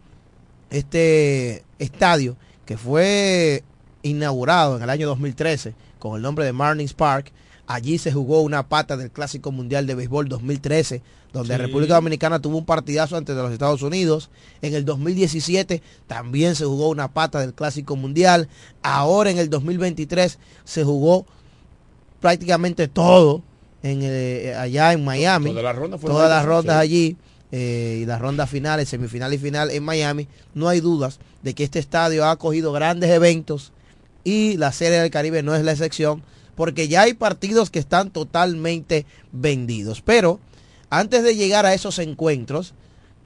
[0.69, 3.63] este estadio que fue
[4.03, 7.31] inaugurado en el año 2013 con el nombre de Marlins Park,
[7.67, 11.61] allí se jugó una pata del Clásico Mundial de Béisbol 2013, donde Sí.
[11.61, 14.29] República Dominicana tuvo un partidazo ante los Estados Unidos.
[14.61, 18.49] En el 2017 también se jugó una pata del Clásico Mundial.
[18.81, 21.25] Ahora en el 2023 se jugó
[22.19, 23.41] prácticamente todo
[23.83, 25.49] en el- allá en Miami.
[25.51, 26.81] Todas las rondas fueron Todas las rondas sí.
[26.81, 27.17] allí
[27.53, 30.27] eh, y las rondas finales, semifinal y final en Miami.
[30.53, 33.71] No hay dudas de que este estadio ha acogido grandes eventos
[34.23, 36.23] y la Serie del Caribe no es la excepción
[36.55, 40.01] porque ya hay partidos que están totalmente vendidos.
[40.01, 40.39] Pero
[40.89, 42.73] antes de llegar a esos encuentros,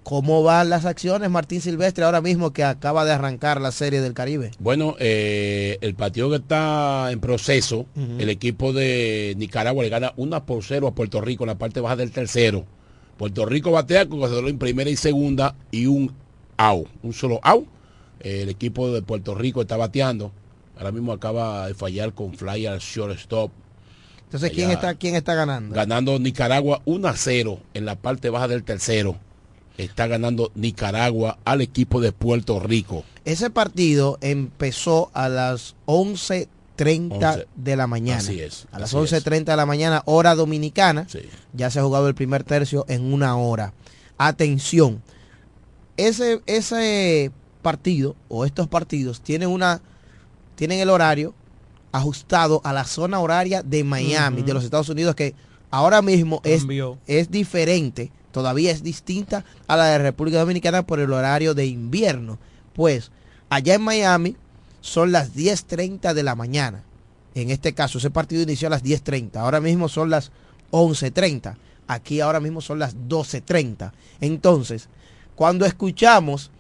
[0.03, 4.13] ¿cómo van las acciones, Martín Silvestre, ahora mismo que acaba de arrancar la Serie del
[4.13, 4.51] Caribe?
[4.59, 7.87] Bueno, eh, el partido que está en proceso,
[8.19, 11.81] el equipo de Nicaragua le gana una por cero a Puerto Rico en la parte
[11.81, 12.65] baja del tercero.
[13.17, 16.13] Puerto Rico batea con corredor en primera y segunda y un
[16.57, 17.65] out, un solo out.
[18.19, 20.31] Eh, el equipo de Puerto Rico está bateando.
[20.77, 23.51] Ahora mismo acaba de fallar con fly al shortstop.
[24.25, 25.73] Entonces, ¿quién está, quién está ganando?
[25.73, 29.17] Ganando Nicaragua 1 a 0 en la parte baja del tercero.
[29.77, 33.03] Está ganando Nicaragua al equipo de Puerto Rico.
[33.23, 36.47] Ese partido empezó a las 11.30
[37.11, 37.47] 11.
[37.55, 38.19] de la mañana.
[38.19, 39.25] Así es, A las así es.
[39.25, 41.07] 11.30 de la mañana, hora dominicana.
[41.07, 41.21] Sí.
[41.53, 43.73] Ya se ha jugado el primer tercio en una hora.
[44.17, 45.01] Atención,
[45.97, 49.81] ese, ese partido o estos partidos tienen una
[50.55, 51.33] tienen el horario
[51.91, 55.33] ajustado a la zona horaria de Miami, de los Estados Unidos, que
[55.71, 56.65] ahora mismo es,
[57.07, 62.37] es diferente, todavía es distinta a la de República Dominicana por el horario de invierno.
[62.73, 63.11] Pues
[63.49, 64.35] allá en Miami
[64.81, 66.83] son las 10.30 de la mañana.
[67.33, 69.37] En este caso, ese partido inició a las 10.30.
[69.37, 70.31] Ahora mismo son las
[70.71, 71.55] 11.30.
[71.87, 73.91] Aquí ahora mismo son las 12.30.
[74.21, 74.89] Entonces,
[75.35, 76.51] cuando escuchamos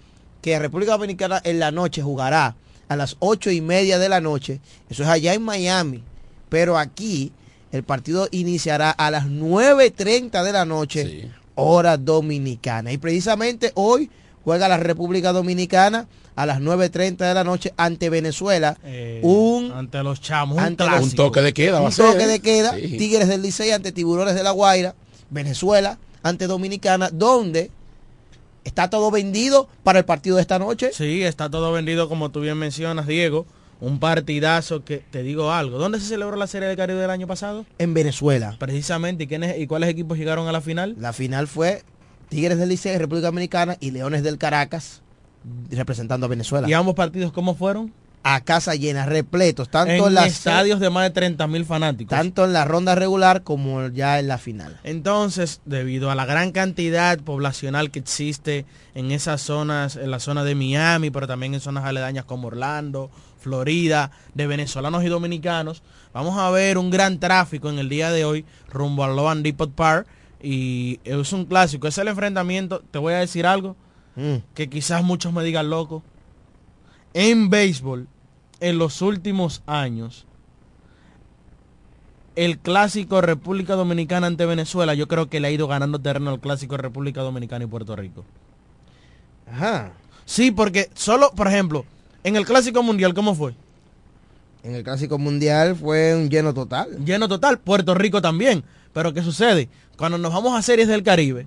[0.41, 2.55] que República Dominicana en la noche jugará
[2.87, 4.59] a las ocho y media de la noche,
[4.89, 6.03] eso es allá en Miami,
[6.49, 7.31] pero aquí
[7.71, 12.91] el partido iniciará a las 9.30 de la noche, hora dominicana.
[12.91, 14.09] Y precisamente hoy
[14.43, 18.77] juega la República Dominicana a las 9.30 de la noche ante Venezuela.
[18.83, 22.05] Eh, un ante los chamos, un ante toque de queda va un a ser.
[22.11, 22.97] toque de queda, Sí.
[22.97, 24.95] Tigres del Licey ante Tiburones de la Guaira,
[25.29, 27.71] Venezuela ante Dominicana, donde
[28.65, 30.89] está todo vendido para el partido de esta noche.
[30.91, 33.45] Sí, está todo vendido como tú bien mencionas, Diego.
[33.79, 35.77] Un partidazo que te digo algo.
[35.77, 37.65] ¿Dónde se celebró la Serie del Caribe del año pasado?
[37.77, 38.55] En Venezuela.
[38.57, 39.25] Precisamente.
[39.25, 40.95] ¿Y, quiénes, y cuáles equipos llegaron a la final?
[40.97, 41.83] La final fue
[42.29, 45.01] Tigres del Licey, República Dominicana y Leones del Caracas
[45.69, 46.67] representando a Venezuela.
[46.67, 47.93] ¿Y ambos partidos cómo fueron?
[48.27, 52.09] A casa llena, repletos, tanto en en, las- estadios de más de 30 mil fanáticos.
[52.09, 54.79] tanto en la ronda regular como ya en la final.
[54.83, 58.65] Entonces, debido a la gran cantidad poblacional que existe
[58.95, 63.11] en esas zonas, en la zona de Miami, pero también en zonas aledañas como Orlando,
[63.39, 68.25] Florida, de venezolanos y dominicanos, vamos a ver un gran tráfico en el día de
[68.25, 70.07] hoy rumbo al Loan Depot Park
[70.41, 73.75] y es un clásico, es el enfrentamiento, te voy a decir algo
[74.15, 74.37] Mm.
[74.55, 76.01] que quizás muchos me digan loco.
[77.13, 78.07] En béisbol,
[78.59, 80.25] en los últimos años,
[82.35, 86.39] el clásico República Dominicana ante Venezuela, yo creo que le ha ido ganando terreno al
[86.39, 88.25] clásico República Dominicana y Puerto Rico.
[89.51, 89.93] Ajá.
[90.25, 91.85] Sí, porque solo, por ejemplo,
[92.23, 93.53] en el clásico mundial, ¿cómo fue?
[94.63, 97.05] En el clásico mundial fue un lleno total.
[97.05, 98.63] Lleno total, Puerto Rico también.
[98.93, 99.69] Pero ¿qué sucede?
[99.97, 101.45] Cuando nos vamos a series del Caribe,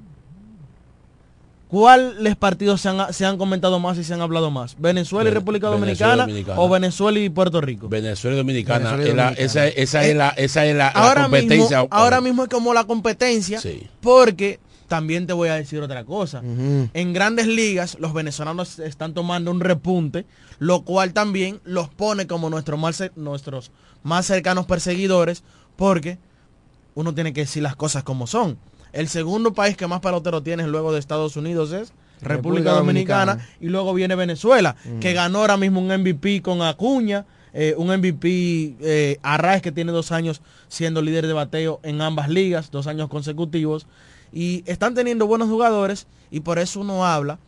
[1.69, 4.77] ¿cuáles partidos se han, se han comentado más y se han hablado más?
[4.79, 6.61] ¿Venezuela y República Venezuela Dominicana, y Dominicana.
[6.61, 7.89] o Venezuela y Puerto Rico?
[7.89, 8.93] Venezuela y Dominicana.
[8.93, 9.47] Venezuela y es la- Dominicana.
[9.47, 11.57] esa, esa es la, esa es la, competencia.
[11.83, 13.87] mismo, ahora mismo es como la competencia, Sí.
[14.01, 16.41] porque también te voy a decir otra cosa.
[16.43, 20.25] En grandes ligas, los venezolanos están tomando un repunte,
[20.59, 23.71] lo cual también los pone como nuestros más, nuestros
[24.03, 25.43] más cercanos perseguidores,
[25.77, 26.17] porque
[26.95, 28.57] uno tiene que decir las cosas como son.
[28.93, 33.33] El segundo país que más peloteros tiene luego de Estados Unidos es República, República Dominicana,
[33.33, 33.57] Dominicana.
[33.61, 38.77] y luego viene Venezuela, que ganó ahora mismo un MVP con Acuña, eh, un MVP
[38.81, 43.09] eh, Arraez que tiene dos años siendo líder de bateo en ambas ligas, dos años
[43.09, 43.87] consecutivos,
[44.33, 47.39] y están teniendo buenos jugadores y por eso uno habla,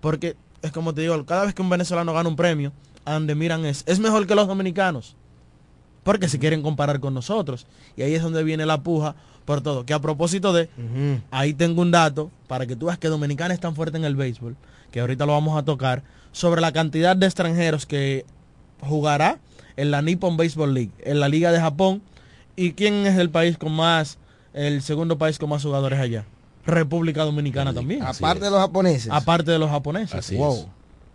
[0.00, 2.72] porque es como te digo, cada vez que un venezolano gana un premio,
[3.04, 5.16] a donde miran es, es mejor que los dominicanos,
[6.04, 9.84] porque se quieren comparar con nosotros, y ahí es donde viene la puja por todo,
[9.84, 10.68] que a propósito de.
[11.30, 14.14] Ahí tengo un dato para que tú veas que Dominicana es tan fuerte en el
[14.16, 14.56] béisbol,
[14.90, 18.24] que ahorita lo vamos a tocar, sobre la cantidad de extranjeros que
[18.80, 19.38] jugará
[19.76, 22.02] en la Nippon Baseball League, en la Liga de Japón,
[22.56, 24.18] y quién es el país con más,
[24.52, 26.24] el segundo país con más jugadores allá.
[26.66, 29.10] República Dominicana también, Aparte de los japoneses.
[29.10, 30.14] aparte de los japoneses.
[30.14, 30.54] Así wow.
[30.54, 30.66] es.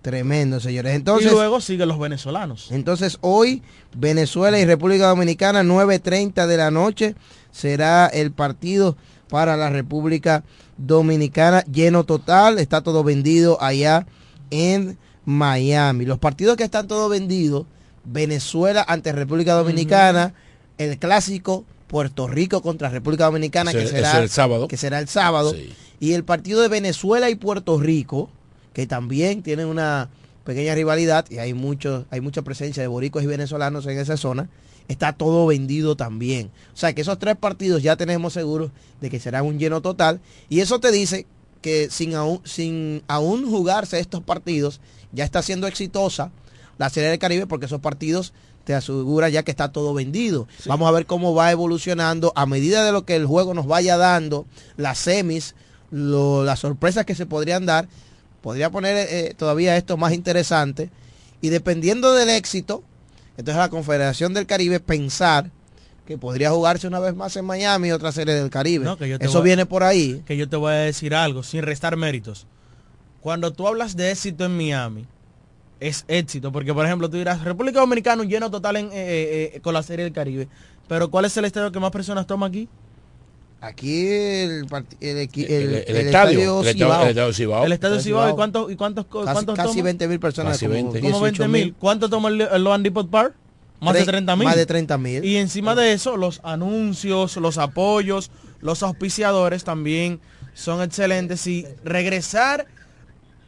[0.02, 0.94] Tremendo, señores.
[0.94, 2.72] y Entonces, luego siguen los venezolanos.
[2.72, 3.64] entonces hoy
[3.96, 7.16] Venezuela y República Dominicana 9.30 de la noche
[7.56, 8.98] será el partido
[9.30, 10.44] para la República
[10.78, 14.06] Dominicana lleno total, está todo vendido allá
[14.52, 16.06] en Miami.
[16.06, 17.66] Los partidos que están todo vendidos,
[18.04, 20.34] Venezuela ante República Dominicana,
[20.78, 24.68] el clásico Puerto Rico contra República Dominicana que será el sábado.
[24.68, 25.74] que será el sábado Sí.
[26.00, 28.30] y el partido de Venezuela y Puerto Rico
[28.74, 30.10] que también tienen una
[30.44, 34.50] pequeña rivalidad y hay mucho, hay mucha presencia de boricos y venezolanos en esa zona,
[34.88, 36.52] está todo vendido también.
[36.74, 38.72] O sea que esos tres partidos ya tenemos seguros
[39.02, 40.20] de que será un lleno total
[40.50, 41.26] y eso te dice
[41.62, 44.80] que sin aún, sin aún jugarse estos partidos
[45.12, 46.32] ya está siendo exitosa
[46.78, 48.34] la Serie del Caribe porque esos partidos
[48.66, 50.48] te asegura ya que está todo vendido.
[50.66, 53.96] Vamos a ver cómo va evolucionando a medida de lo que el juego nos vaya
[53.98, 55.56] dando, las semis,
[55.92, 57.88] lo- las sorpresas que se podrían dar,
[58.42, 60.90] podría poner eh, todavía esto más interesante
[61.42, 62.84] y dependiendo del éxito,
[63.38, 65.52] entonces la Confederación del Caribe pensar
[66.06, 68.86] que podría jugarse una vez más en Miami otra serie del Caribe.
[68.86, 70.22] No, Eso voy- viene por ahí.
[70.26, 72.46] que yo te voy a decir algo, sin restar méritos.
[73.22, 75.06] Cuando tú hablas de éxito en Miami,
[75.80, 79.52] es éxito, porque por ejemplo tú dirás, República Dominicana un lleno total en, eh, eh,
[79.56, 80.48] eh, con la Serie del Caribe,
[80.88, 82.70] pero ¿cuál es el estadio que más personas toma aquí?
[83.66, 87.04] Aquí el, el, El, el- el el estadio, el estadio, Cibao.
[87.04, 87.66] el estadio Cibao.
[87.66, 89.84] el Estadio Estadio Cibao, ¿y cuántos, y cuántos, Casi, cuántos casi toma?
[89.84, 90.54] 20 mil personas.
[90.54, 91.02] Casi como 20.
[91.02, 91.74] Como 20 mil.
[91.74, 91.76] 18.000.
[91.80, 93.34] ¿Cuánto toma el, el Loan Depot Park?
[93.80, 94.46] Más de Tre- 30 mil.
[94.46, 95.26] Más de 30 mil.
[95.26, 98.30] Y encima de eso, los anuncios, los apoyos,
[98.62, 100.20] los auspiciadores también
[100.54, 101.46] son excelentes.
[101.48, 102.68] Y regresar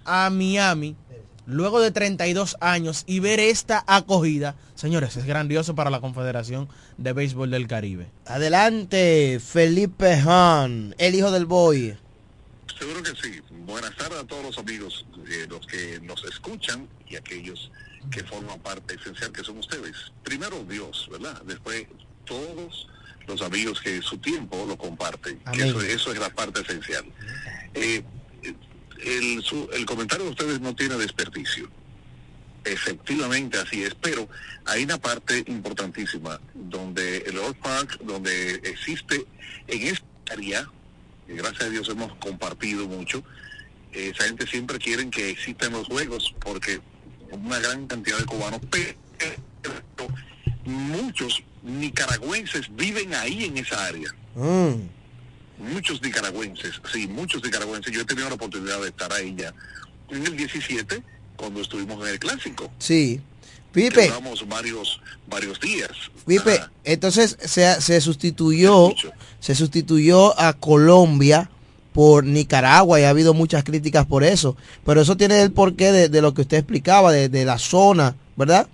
[0.03, 0.95] a Miami
[1.47, 7.13] luego de 32 años y ver esta acogida, señores, es grandioso para la Confederación de
[7.13, 8.07] Béisbol del Caribe.
[8.25, 11.97] Adelante, Felipe Han, el hijo del boy.
[12.77, 13.41] Seguro que sí.
[13.65, 17.71] Buenas tardes a todos los amigos, eh, los que nos escuchan y aquellos
[18.11, 19.95] que forman parte esencial que son ustedes.
[20.23, 21.41] Primero Dios, ¿verdad?
[21.45, 21.87] Después
[22.25, 22.87] todos
[23.25, 25.39] los amigos que su tiempo lo comparten.
[25.51, 27.05] Que eso, eso es la parte esencial.
[27.73, 28.03] Eh,
[29.05, 31.69] el, su- el comentario de ustedes no tiene desperdicio.
[32.65, 34.27] Efectivamente, así es, pero
[34.65, 39.25] hay una parte importantísima donde el Old Park, donde existe
[39.67, 40.69] en esta área,
[41.25, 43.23] que gracias a Dios hemos compartido mucho,
[43.93, 46.81] esa gente siempre quieren que existan los juegos porque
[47.31, 48.95] una gran cantidad de cubanos, pero
[50.65, 54.13] muchos nicaragüenses viven ahí en esa área.
[55.57, 57.93] Muchos nicaragüenses, sí, muchos nicaragüenses.
[57.93, 59.53] Yo he tenido la oportunidad de estar ahí ya
[60.09, 61.01] en el 17
[61.35, 62.71] cuando estuvimos en el clásico.
[62.79, 63.21] Sí.
[63.71, 64.11] Pipe.
[64.47, 64.99] Varios,
[65.29, 65.91] varios días.
[66.25, 68.93] Pipe, entonces se, se sustituyó,
[69.39, 71.49] se sustituyó a Colombia
[71.93, 74.55] por Nicaragua y ha habido muchas críticas por eso.
[74.85, 78.15] Pero eso tiene el porqué de, de lo que usted explicaba, de, de la zona,
[78.35, 78.67] ¿verdad?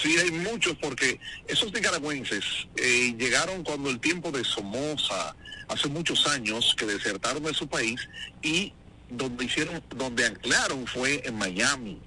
[0.00, 2.42] Sí, hay muchos porque esos nicaragüenses
[2.76, 5.36] eh, llegaron cuando el tiempo de Somoza,
[5.68, 8.00] hace muchos años, que desertaron de su país
[8.40, 8.72] y
[9.10, 12.00] donde hicieron, donde anclaron fue en Miami.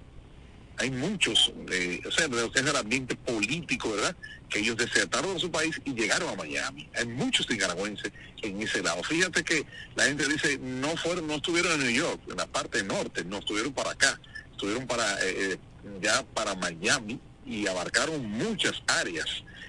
[0.78, 4.16] Hay muchos, eh, o sea, de es el ambiente político, ¿verdad?
[4.50, 6.90] Que ellos desertaron de su país y llegaron a Miami.
[6.96, 9.04] Hay muchos nicaragüenses en ese lado.
[9.04, 12.84] Fíjate que la gente dice, no fueron, no estuvieron en New York, en la parte
[12.84, 14.20] norte, no estuvieron para acá,
[14.52, 15.60] estuvieron para, eh,
[16.02, 19.28] ya para Miami y abarcaron muchas áreas,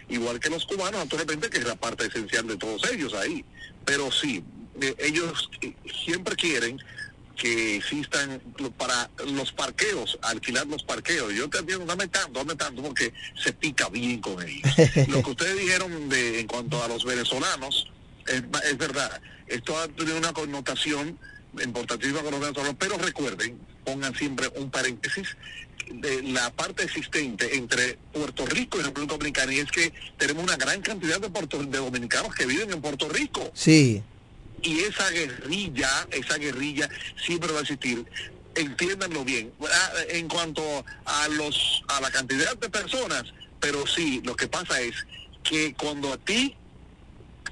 [0.08, 3.44] igual que los cubanos, naturalmente, que es la parte esencial de todos ellos ahí.
[3.84, 4.42] Pero sí,
[4.80, 6.78] eh, ellos eh, siempre quieren
[7.36, 8.40] que existan
[8.76, 11.32] para los parqueos, alquilar los parqueos.
[11.34, 13.12] Yo entiendo, dame tanto, dame tanto, porque
[13.42, 14.62] se pica bien con ellos.
[15.08, 17.90] Lo que ustedes dijeron de, en cuanto a los venezolanos,
[18.26, 21.18] es, es verdad, esto ha tenido una connotación
[21.62, 25.36] importantísima con los pero recuerden, pongan siempre un paréntesis,
[25.90, 30.56] de la parte existente entre Puerto Rico y República Dominicana y es que tenemos una
[30.56, 34.02] gran cantidad de, puerto, de dominicanos que viven en Puerto Rico Sí.
[34.62, 36.88] y esa guerrilla, esa guerrilla
[37.22, 38.04] siempre va a existir.
[38.54, 39.52] Entiéndanlo bien.
[39.60, 40.62] Ah, En cuanto
[41.04, 43.24] a los a la cantidad de personas,
[43.60, 44.94] pero sí, lo que pasa es
[45.42, 46.54] que cuando a ti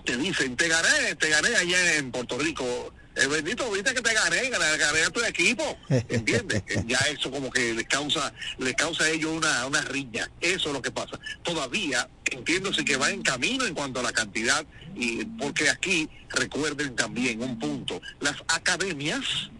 [0.04, 4.14] te dicen, te gané, te gané allá en Puerto Rico, el bendito, viste que te
[4.14, 6.62] gané, gané, gané a tu equipo, ¿entiendes?
[6.86, 10.74] ya eso como que les causa, les causa a ellos una, una riña, eso es
[10.74, 11.18] lo que pasa.
[11.42, 16.08] Todavía entiendo sí que va en camino en cuanto a la cantidad, y porque aquí
[16.30, 19.50] recuerden también un punto, las academias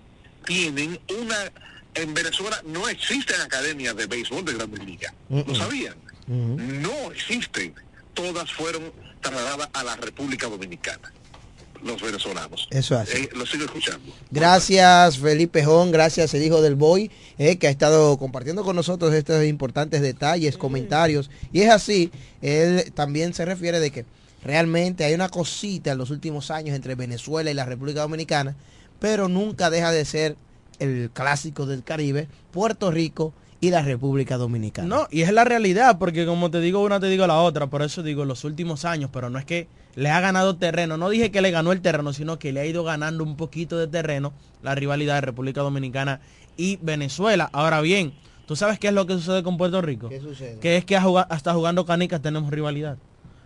[0.47, 1.53] tienen una,
[1.95, 5.97] en Venezuela no existen academias de béisbol de grandes ligas, ¿lo sabían?
[6.27, 7.75] No existen,
[8.15, 11.13] todas fueron trasladadas a la República Dominicana,
[11.85, 12.69] los venezolanos.
[12.71, 13.23] Eso es así.
[13.23, 14.13] Eh, lo sigo escuchando.
[14.31, 19.13] Gracias Felipe Jón, gracias el hijo del Boy, eh, que ha estado compartiendo con nosotros
[19.15, 21.31] estos importantes detalles, comentarios.
[21.53, 22.11] Y es así,
[22.41, 24.05] él también se refiere de que
[24.45, 28.57] realmente hay una cosita en los últimos años entre Venezuela y la República Dominicana,
[28.99, 30.37] pero nunca deja de ser
[30.79, 33.33] el clásico del Caribe, Puerto Rico
[33.63, 34.89] y la República Dominicana.
[34.89, 37.83] No, y es la realidad, porque como te digo una, te digo la otra, por
[37.83, 41.31] eso digo los últimos años, pero no es que le ha ganado terreno, no dije
[41.31, 44.33] que le ganó el terreno, sino que le ha ido ganando un poquito de terreno
[44.65, 46.21] la rivalidad de República Dominicana
[46.57, 47.49] y Venezuela.
[47.53, 48.15] Ahora bien,
[48.47, 50.09] ¿tú sabes qué es lo que sucede con Puerto Rico?
[50.09, 50.59] ¿Qué sucede?
[50.59, 52.99] Que es que hasta jugando canicas tenemos rivalidad.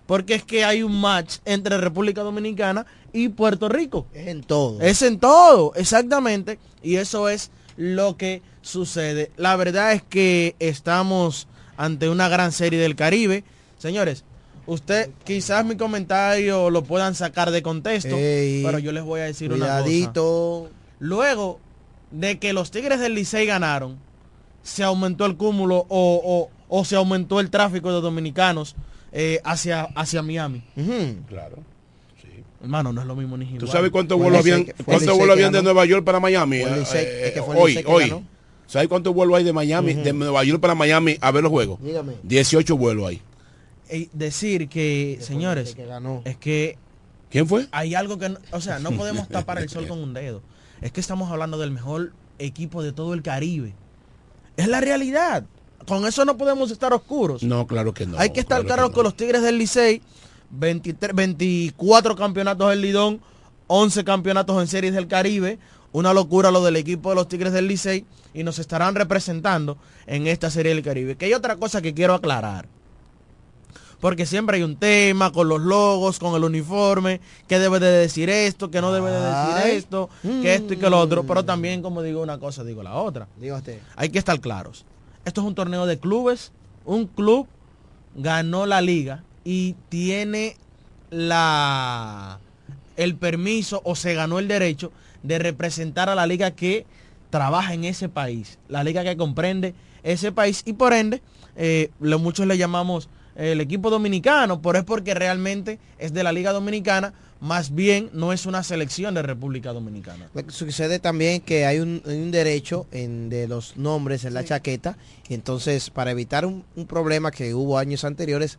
[0.06, 4.06] Porque es que hay un match entre República Dominicana y Puerto Rico.
[4.14, 4.80] Es en todo.
[4.80, 6.58] Es en todo, exactamente.
[6.82, 9.30] Y eso es lo que sucede.
[9.36, 11.46] La verdad es que estamos
[11.76, 13.44] ante una gran serie del Caribe.
[13.78, 14.24] Señores,
[14.66, 19.24] usted quizás mi comentario lo puedan sacar de contexto, Ey, pero yo les voy a
[19.24, 19.82] decir una cosa.
[19.82, 20.70] Cuidadito.
[20.98, 21.60] Luego
[22.10, 23.98] de que los Tigres del Licey ganaron,
[24.62, 28.74] se aumentó el cúmulo o, o- o se aumentó el tráfico de dominicanos
[29.12, 30.64] eh, hacia, hacia Miami.
[31.28, 31.58] Claro.
[32.60, 33.58] Hermano, no es lo mismo ni igual.
[33.60, 35.62] ¿Tú sabes cuántos vuelos habían, cuántos vuelos habían de.
[35.62, 36.58] Nueva York para Miami?
[36.58, 38.24] Eh, Licey- es que fue el hoy, hoy.
[38.66, 41.78] ¿Sabes cuántos vuelos hay de Miami, de Nueva York para Miami a ver los juegos?
[41.82, 42.14] Dígame.
[42.22, 43.22] 18 vuelos hay.
[43.88, 46.22] Eh, decir que, señores, que ganó.
[46.24, 46.76] es que
[47.30, 47.68] ¿Quién fue?
[47.70, 50.42] hay algo que, no- o sea, no podemos tapar el sol con un dedo.
[50.80, 53.74] Es que estamos hablando del mejor equipo de todo el Caribe.
[54.56, 55.44] Es la realidad.
[55.86, 57.42] Con eso no podemos estar oscuros.
[57.44, 58.18] No, claro que no.
[58.18, 60.02] Hay que estar claro con los Tigres del Licey,
[60.50, 63.20] 23, 24 campeonatos del Lidón,
[63.66, 65.58] 11 campeonatos en series del Caribe,
[65.92, 70.26] una locura lo del equipo de los Tigres del Licey y nos estarán representando en
[70.26, 71.16] esta serie del Caribe.
[71.16, 72.68] Que hay otra cosa que quiero aclarar.
[74.00, 78.28] Porque siempre hay un tema con los logos, con el uniforme, que debe de decir
[78.28, 81.24] esto, que no debe de decir esto, que esto y que lo otro.
[81.24, 83.26] Pero también, como digo una cosa, digo la otra.
[83.40, 83.80] Diga usted.
[83.96, 84.84] Hay que estar claros.
[85.24, 86.52] Esto es un torneo de clubes.
[86.84, 87.48] Un club
[88.14, 90.56] ganó la liga y tiene
[91.08, 92.40] la
[92.96, 94.90] el permiso o se ganó el derecho
[95.22, 96.84] de representar a la liga que
[97.30, 101.22] trabaja en ese país, la liga que comprende ese país y por ende
[101.54, 106.24] eh, lo, muchos le llamamos eh, el equipo dominicano, pero es porque realmente es de
[106.24, 110.28] la liga dominicana, más bien no es una selección de República Dominicana.
[110.34, 114.34] Lo que sucede también que hay un, hay un derecho en, de los nombres en
[114.34, 114.96] la chaqueta,
[115.28, 118.58] y entonces para evitar un, un problema que hubo años anteriores,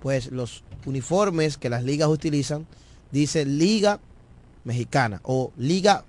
[0.00, 2.66] pues los uniformes que las ligas utilizan
[3.10, 4.00] dice Liga
[4.64, 6.04] Mexicana o Liga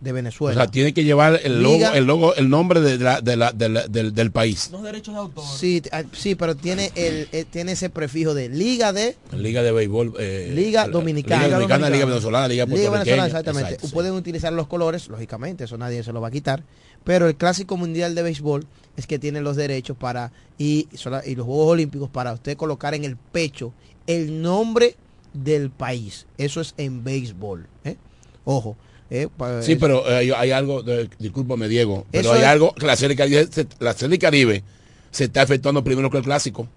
[0.00, 0.62] de O Venezuela.
[0.62, 3.52] sea, tiene que llevar el logo, Liga- el logo, el nombre de la- de la-
[3.52, 4.70] de la- del, del país.
[4.72, 5.44] Los derechos de autor.
[5.44, 9.72] Sí, ah, sí, pero tiene el, eh, tiene ese prefijo de Liga de Liga de
[9.72, 10.14] béisbol.
[10.18, 11.44] eh, Liga la- Dominicana.
[11.44, 12.98] Liga Dominicana, Liga Liga venezolana, Liga Liga puertorriqueña.
[13.04, 13.68] Venezolana, exactamente.
[13.74, 13.92] Exacto, sí.
[13.92, 16.62] Pueden utilizar los colores, lógicamente, eso nadie se lo va a quitar.
[17.04, 21.68] Pero el Clásico Mundial de Béisbol es que tiene los derechos para, y, los Juegos
[21.72, 23.72] Olímpicos para usted colocar en el pecho
[24.06, 24.96] el nombre
[25.32, 26.26] del país.
[26.38, 27.66] Eso es en béisbol.
[27.84, 27.96] ¿eh?
[28.44, 28.76] Ojo.
[29.10, 29.28] ¿eh?
[29.36, 30.82] Pa- Sí, pero eh, hay, algo,
[31.18, 33.48] discúlpame Diego, pero Eso hay es- algo la serie Caribe,
[33.78, 34.62] la serie Caribe
[35.10, 36.68] se está efectuando primero que el clásico.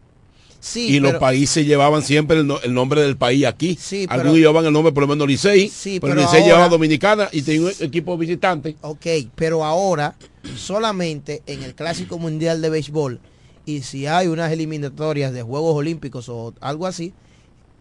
[0.65, 3.77] Sí, y los países llevaban siempre el, no- el nombre del país aquí.
[3.77, 6.69] Sí, pero- Algunos llevaban el nombre por lo menos Licey, Sí, pero, pero Licey llevaba
[6.69, 8.77] Dominicana y tenía un equipo visitante.
[8.81, 9.05] Ok,
[9.35, 10.15] pero ahora
[10.55, 13.19] solamente en el Clásico Mundial de Béisbol
[13.65, 17.13] y si hay unas eliminatorias de Juegos Olímpicos o algo así,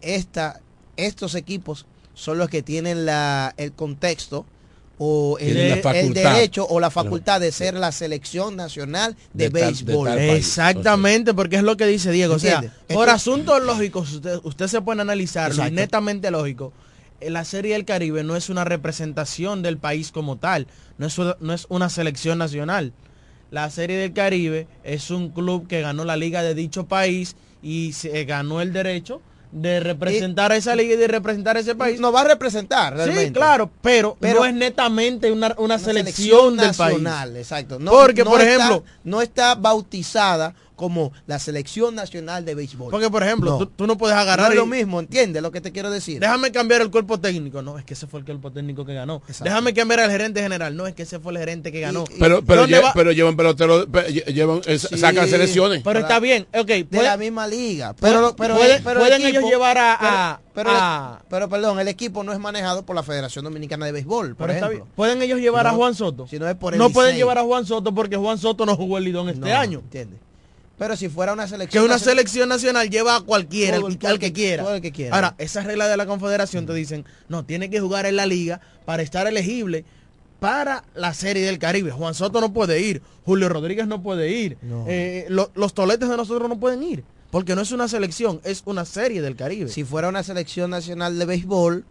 [0.00, 0.60] esta,
[0.96, 4.44] estos equipos son los que tienen la, el contexto
[4.98, 5.82] o el,
[6.14, 10.08] derecho o la facultad de ser la selección nacional de, De tal- de béisbol.
[10.18, 12.34] Exactamente, porque es lo que dice Diego.
[12.34, 12.62] O sea,
[12.92, 16.72] por asuntos lógicos, usted, usted se puede analizarlo, y netamente lógico.
[17.20, 20.66] eh, La Serie del Caribe no es una representación del país como tal,
[20.98, 22.92] no es, no es una selección nacional.
[23.50, 27.92] La Serie del Caribe es un club que ganó la liga de dicho país y
[27.92, 29.20] se ganó el derecho
[29.52, 32.00] de representar a esa liga y de representar a ese país.
[32.00, 36.56] Nos va a representar Sí, claro, pero, Pero- no es netamente una, una Una selección,
[36.56, 37.38] del nacional, país.
[37.42, 37.78] exacto.
[37.78, 42.90] No, Porque, no por está- ejemplo, no está bautizada como la selección nacional de béisbol.
[42.90, 43.58] porque por ejemplo, No.
[43.58, 45.90] tú, tú no puedes no agarrar es y- lo mismo, ¿entiendes lo que te quiero
[45.92, 46.18] decir?
[46.18, 47.62] Déjame cambiar el cuerpo técnico.
[47.62, 49.22] No, es que ese fue el cuerpo técnico que ganó.
[49.28, 49.44] Exacto.
[49.44, 50.76] Déjame cambiar al gerente general.
[50.76, 52.02] No, es que ese fue el gerente que ganó.
[52.12, 52.92] Y- Pero, pero, ¿Dónde lle- va?
[52.94, 54.98] pero llevan peloteros, pe- lle- llevan, eh, Sí.
[54.98, 55.82] sacan selecciones.
[55.84, 56.48] Pero está bien.
[56.52, 57.94] Ok, de puede- la misma liga.
[58.00, 61.78] Pero, pero, pueden- pero el pueden ellos llevar a- pero- a- pero, a- pero, perdón,
[61.78, 64.84] el equipo no es manejado por la Federación Dominicana de Béisbol, por pero está ejemplo.
[64.86, 64.96] bien.
[64.96, 66.26] ¿Pueden ellos llevar a Juan Soto?
[66.26, 68.74] si no es por el no pueden llevar a Juan Soto porque Juan Soto no
[68.76, 69.78] jugó el Lidón este No, año.
[69.78, 70.18] ¿entiendes?
[70.78, 74.18] Pero si fuera una Que selección una nacional- selección nacional lleva a cualquiera, Todo al,
[74.18, 74.62] que quiera.
[74.64, 75.14] todo el que quiera.
[75.14, 78.60] Ahora, esas reglas de la confederación te dicen, no, tiene que jugar en la liga
[78.84, 79.84] para estar elegible
[80.40, 81.92] para la serie del Caribe.
[81.92, 84.84] Juan Soto no puede ir, Julio Rodríguez no puede ir, No.
[84.88, 88.62] eh, lo- los toletes de nosotros no pueden ir, porque no es una selección, es
[88.64, 89.68] una serie del Caribe.
[89.68, 91.84] si fuera una selección nacional de béisbol,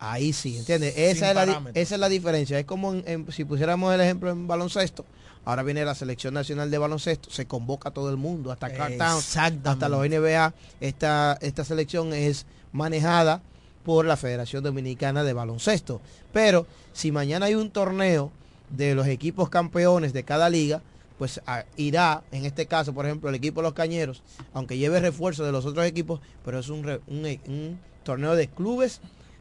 [0.00, 0.94] ahí sí, ¿entiendes?
[0.98, 2.58] Esa, es la, esa es la diferencia.
[2.58, 5.06] Es como en- en- si pusiéramos el ejemplo en baloncesto.
[5.44, 9.68] Ahora viene la selección nacional de baloncesto, se convoca a todo el mundo, hasta Exactamente.
[9.70, 10.52] hasta los NBA.
[10.80, 13.40] Esta, esta selección es manejada
[13.84, 16.00] por la Federación Dominicana de Baloncesto.
[16.32, 18.30] Pero si mañana hay un torneo
[18.68, 20.82] de los equipos campeones de cada liga,
[21.16, 24.22] pues a- irá, en este caso, por ejemplo, el equipo de los Cañeros,
[24.52, 29.00] aunque lleve refuerzo de los otros equipos, pero es un, e- un torneo de clubes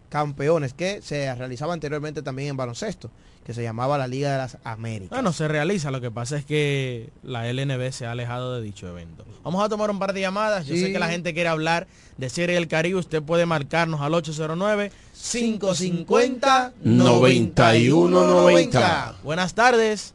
[0.09, 3.11] campeones que se realizaba anteriormente también en baloncesto,
[3.47, 5.09] que se llamaba la Liga de las Américas.
[5.09, 8.89] Bueno, se realiza, lo que pasa es que la LNB se ha alejado de dicho
[8.89, 9.23] evento.
[9.41, 10.81] Vamos a tomar un par de llamadas, yo Sí.
[10.81, 11.87] sé que la gente quiere hablar
[12.17, 19.15] de Serie del Caribe, usted puede marcarnos al 809 550 9190.
[19.23, 20.13] Buenas tardes.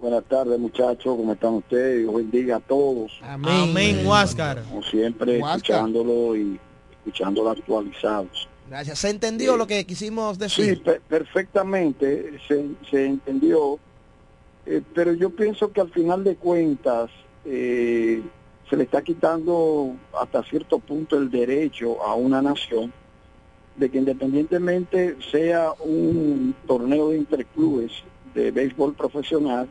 [0.00, 2.00] Buenas tardes muchachos, ¿cómo están ustedes?
[2.02, 3.10] Dios bendiga a todos.
[3.22, 3.70] Amén.
[3.70, 4.62] Amén, Huáscar.
[4.68, 5.56] Como siempre, Huáscar.
[5.56, 6.60] escuchándolo y
[6.98, 8.48] escuchándolo actualizados.
[8.68, 8.98] Gracias.
[9.00, 9.58] ¿Se entendió Sí.
[9.58, 10.82] lo que quisimos Sí, decir?
[10.82, 13.78] pe- perfectamente se, se entendió,
[14.66, 17.10] eh, pero yo pienso que al final de cuentas
[17.44, 18.22] eh,
[18.70, 22.92] se le está quitando hasta cierto punto el derecho a una nación
[23.76, 27.90] de que independientemente sea un torneo de interclubes
[28.34, 29.68] de béisbol profesional,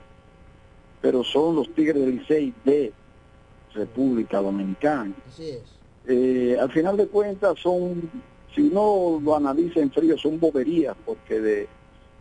[1.02, 2.92] pero son los Tigres del Licey de
[3.74, 5.14] República Dominicana.
[5.28, 5.62] Así es.
[6.08, 8.10] Eh, al final de cuentas son,
[8.54, 11.68] si uno lo analiza en frío, son boberías, porque de,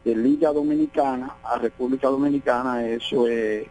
[0.05, 3.67] Liga Dominicana a República Dominicana eso es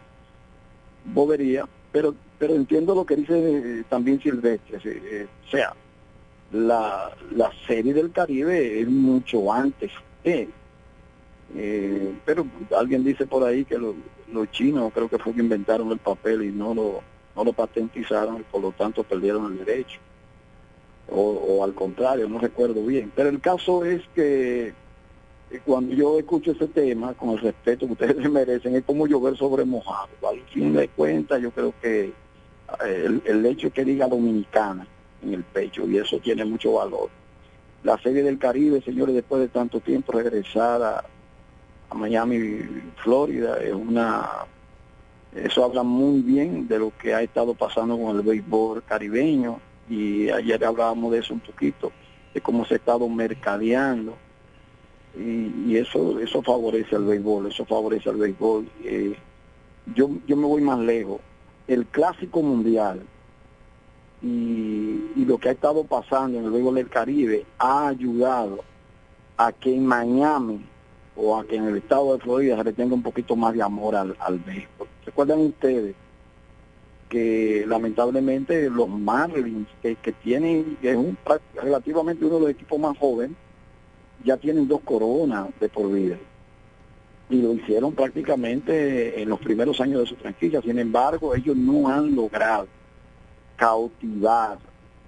[1.04, 3.34] bobería, pero pero entiendo lo que dice
[3.80, 5.74] eh, también Silvestre, sí, eh, o sea,
[6.52, 9.90] la, la serie del Caribe es mucho antes,
[10.24, 10.48] eh,
[11.54, 12.46] eh, pero
[12.78, 13.94] alguien dice por ahí que lo-
[14.32, 17.00] los chinos creo que fue que inventaron el papel y no lo,
[17.36, 19.98] no lo patentizaron y por lo tanto perdieron el derecho
[21.10, 23.12] o, o al contrario, no recuerdo bien.
[23.14, 24.68] Pero el caso es que
[25.50, 29.36] eh, cuando yo escucho ese tema, con el respeto que ustedes merecen, es como llover
[29.36, 30.08] sobre mojado.
[30.28, 34.86] Al fin de cuentas, yo creo que eh, el, el hecho que diga dominicana
[35.22, 37.10] en el pecho, y eso tiene mucho valor.
[37.82, 42.60] La serie del Caribe, señores, después de tanto tiempo regresar a Miami,
[43.02, 44.46] Florida, es una
[45.34, 50.30] eso habla muy bien de lo que ha estado pasando con el béisbol caribeño y
[50.30, 51.90] ayer hablábamos de eso un poquito,
[52.32, 54.16] de cómo se ha estado mercadeando
[55.18, 58.68] y, y eso eso favorece al béisbol, eso favorece al béisbol.
[58.84, 59.16] Eh,
[59.94, 61.20] yo, yo me voy más lejos.
[61.66, 63.02] El clásico mundial
[64.22, 68.60] y, y lo que ha estado pasando en el béisbol del Caribe ha ayudado
[69.36, 70.64] a que en Miami
[71.16, 73.62] o a que en el estado de Florida se le tenga un poquito más de
[73.62, 74.86] amor al, al béisbol.
[75.04, 75.96] Recuerdan ustedes
[77.10, 81.18] que lamentablemente los Marlins, que, tienen, que es un,
[81.54, 83.36] relativamente uno de los equipos más jóvenes,
[84.24, 86.16] ya tienen dos coronas de por vida.
[87.28, 90.62] Y lo hicieron prácticamente en los primeros años de su franquicia.
[90.62, 92.68] Sin embargo, ellos no han logrado
[93.56, 94.58] cautivar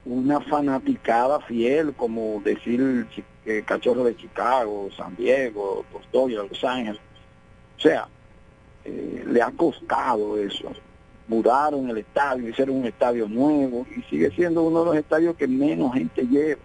[0.05, 3.07] una fanaticada fiel, como decir
[3.47, 7.01] eh, Cachorro de Chicago, San Diego, los Los Ángeles.
[7.79, 8.09] O sea,
[8.85, 10.73] eh, le ha costado eso.
[11.29, 15.47] Mudaron el estadio, hicieron un estadio nuevo y sigue siendo uno de los estadios que
[15.47, 16.61] menos gente lleva.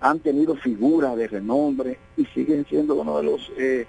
[0.00, 3.86] Han tenido figuras de renombre y siguen siendo uno de los eh,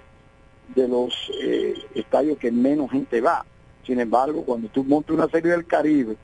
[0.74, 3.44] de los eh, estadios que menos gente va.
[3.84, 6.16] Sin embargo, cuando tú montas una serie del Caribe,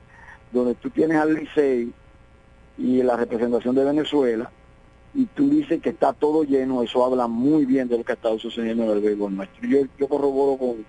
[0.51, 1.93] donde tú tienes al Licey
[2.77, 4.51] y la representación de Venezuela,
[5.13, 8.15] y tú dices que está todo lleno, eso habla muy bien de lo que ha
[8.15, 9.67] estado sucediendo en el béisbol nuestro.
[9.67, 10.85] Yo, yo corroboro con,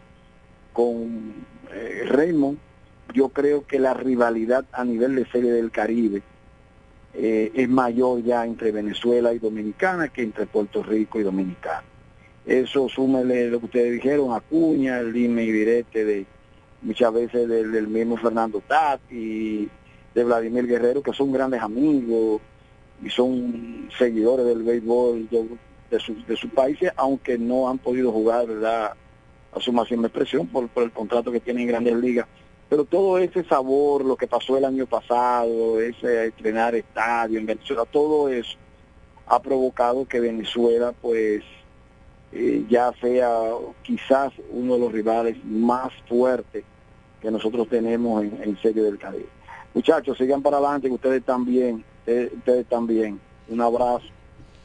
[0.73, 1.35] con
[1.73, 2.59] eh, Raymond,
[3.13, 6.23] yo creo que la rivalidad a nivel de serie del Caribe
[7.13, 11.85] eh, es mayor ya entre Venezuela y Dominicana que entre Puerto Rico y Dominicana.
[12.47, 16.27] Eso súmele lo que ustedes dijeron, Acuña, el dime y direte de
[16.83, 19.69] muchas veces del, mismo Fernando Tati,
[20.15, 22.43] de Vladimir Guerrero, que son grandes amigos
[23.03, 25.49] y son seguidores del béisbol de,
[25.91, 28.93] de sus países, aunque no han podido jugar, ¿verdad?,
[29.55, 32.27] a su máxima expresión por, por el contrato que tienen en grandes ligas.
[32.75, 37.85] Pero todo ese sabor, lo que pasó el año pasado, ese estrenar estadio en Venezuela,
[37.85, 38.57] todo eso
[39.29, 41.45] ha provocado que Venezuela, pues,
[42.33, 43.31] eh, ya sea
[43.85, 46.65] quizás uno de los rivales más fuertes
[47.23, 49.29] que nosotros tenemos en, en Serie del Caribe.
[49.73, 53.21] Muchachos, sigan para adelante, que ustedes también, ustedes, ustedes también.
[53.51, 54.07] Un abrazo.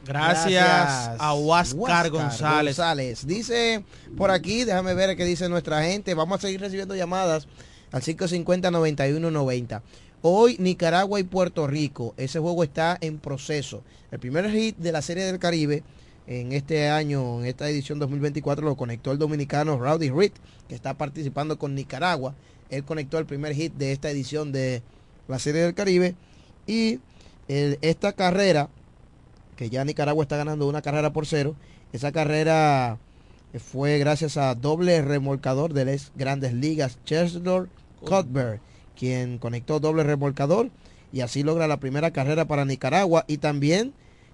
[0.04, 2.78] Gracias, a Huáscar Huáscar González.
[2.78, 3.28] González.
[3.28, 3.86] Dice
[4.18, 6.16] por aquí, déjame ver qué dice nuestra gente.
[6.16, 7.48] Vamos a seguir recibiendo llamadas
[7.92, 9.82] al 550-9190.
[10.22, 12.14] Hoy Nicaragua y Puerto Rico.
[12.18, 13.84] Ese juego está en proceso.
[14.12, 15.84] El primer hit de la Serie del Caribe
[16.28, 20.34] en este año, en esta edición 2024, lo conectó el dominicano Rowdy Reed,
[20.68, 22.36] que está participando con Nicaragua.
[22.70, 24.84] Él conectó el primer hit de esta edición de
[25.28, 26.16] la Serie del Caribe.
[26.68, 27.00] Y
[27.48, 28.70] esta carrera
[29.56, 31.56] que ya Nicaragua está ganando una carrera por cero.
[31.94, 33.00] Esa carrera
[33.58, 37.68] fue gracias a doble remolcador de las grandes ligas, Chesler
[38.02, 38.62] Cuthbert,
[38.98, 40.70] quien conectó doble remolcador
[41.12, 43.26] y así logra la primera carrera para Nicaragua.
[43.28, 43.94] Y también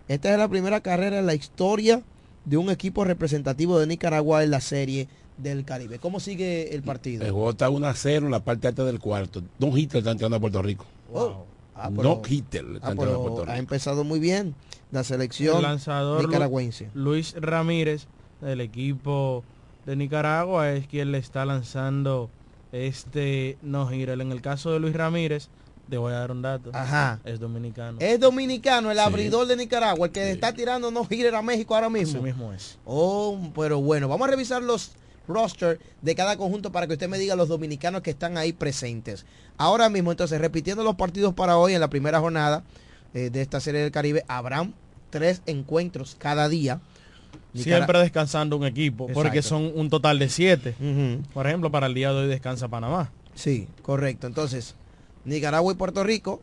[0.10, 2.02] esta es la primera carrera en la historia
[2.44, 5.08] de un equipo representativo de Nicaragua en la serie
[5.38, 6.00] del Caribe.
[6.00, 7.26] ¿Cómo sigue el partido?
[7.26, 9.42] El juego está 1 a 0 en la parte alta del cuarto.
[9.60, 10.86] Don Hitler está entrando a Puerto Rico.
[11.14, 11.46] Oh.
[11.78, 13.58] Ah, no Hitler está ah, entrando a Puerto ha Rico.
[13.58, 14.56] empezado muy bien
[14.92, 16.90] la selección el lanzador Lu- nicaragüense.
[16.94, 18.08] Luis Ramírez
[18.42, 19.44] del equipo
[19.86, 22.30] de Nicaragua es quien le está lanzando
[22.72, 24.14] este no giro.
[24.14, 25.50] En el caso de Luis Ramírez,
[25.90, 26.72] te voy a dar un dato.
[26.74, 27.20] Ajá.
[27.24, 27.98] Es dominicano.
[28.00, 31.90] Es dominicano, el abridor de Nicaragua, el que está tirando no gira a México ahora
[31.90, 32.18] mismo.
[32.18, 32.78] Ese mismo es.
[32.86, 34.92] Oh, pero bueno, vamos a revisar los
[35.28, 39.26] roster de cada conjunto para que usted me diga los dominicanos que están ahí presentes.
[39.58, 42.64] Ahora mismo, entonces, repitiendo los partidos para hoy en la primera jornada
[43.14, 44.74] eh, de esta serie del Caribe, habrán
[45.10, 46.82] tres encuentros cada día.
[47.56, 50.76] Siempre descansando un equipo, porque son un total de siete.
[51.34, 53.12] Por ejemplo, para el día de hoy descansa Panamá.
[53.34, 54.28] Sí, correcto.
[54.28, 54.76] Entonces,
[55.26, 56.42] Nicaragua y Puerto Rico,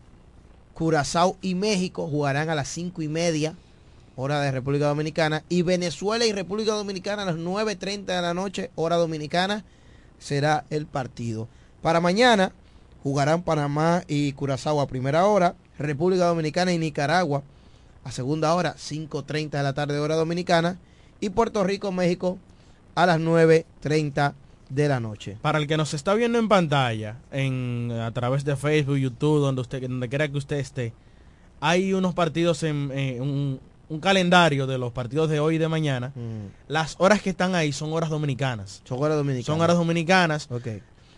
[0.74, 3.54] Curazao y México jugarán a las cinco y media,
[4.16, 8.70] hora de República Dominicana, y Venezuela y República Dominicana a las 9.30 de la noche,
[8.74, 9.64] hora dominicana,
[10.18, 11.48] será el partido.
[11.80, 12.52] Para mañana
[13.02, 17.42] jugarán Panamá y Curazao a primera hora, República Dominicana y Nicaragua
[18.04, 20.78] a segunda hora, 5.30 de la tarde, hora dominicana,
[21.22, 22.36] y Puerto Rico, México
[22.94, 24.34] a las 9.30
[24.68, 25.36] de la noche.
[25.40, 29.60] Para el que nos está viendo en pantalla, en, a través de Facebook, YouTube, donde
[29.62, 30.92] usted, donde quiera que usted esté,
[31.60, 35.68] hay unos partidos en, eh, un- un calendario de los partidos de hoy y de
[35.68, 36.46] mañana, Mm.
[36.72, 38.80] las horas que están ahí son horas dominicanas.
[38.84, 39.46] Son horas dominicanas.
[39.46, 40.48] Son horas dominicanas.
[40.50, 40.66] Ok.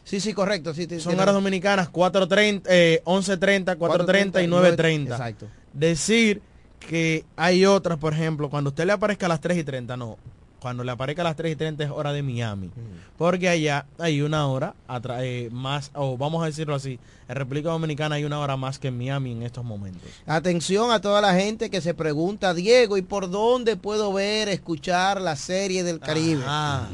[0.02, 0.74] Sí, sí, correcto.
[0.74, 5.12] Sí, Son horas dominicanas 4.30, eh, 11.30, 4.30 y 9.30.
[5.12, 5.46] Exacto.
[5.72, 6.42] Decir
[6.89, 10.18] que hay otras, por ejemplo, cuando usted le aparezca a las 3 y 30, no.
[10.61, 12.70] Cuando le aparezca a las 3 y 30 es hora de Miami.
[13.18, 14.74] Porque allá hay una hora
[15.20, 18.89] eh, más, o vamos a decirlo así, en República Dominicana hay una hora más que
[18.89, 20.09] en Miami en estos momentos.
[20.26, 25.20] Atención a toda la gente que se pregunta, Diego, ¿y por dónde puedo ver, escuchar
[25.20, 26.43] la serie del Caribe?
[26.47, 26.89] Ajá.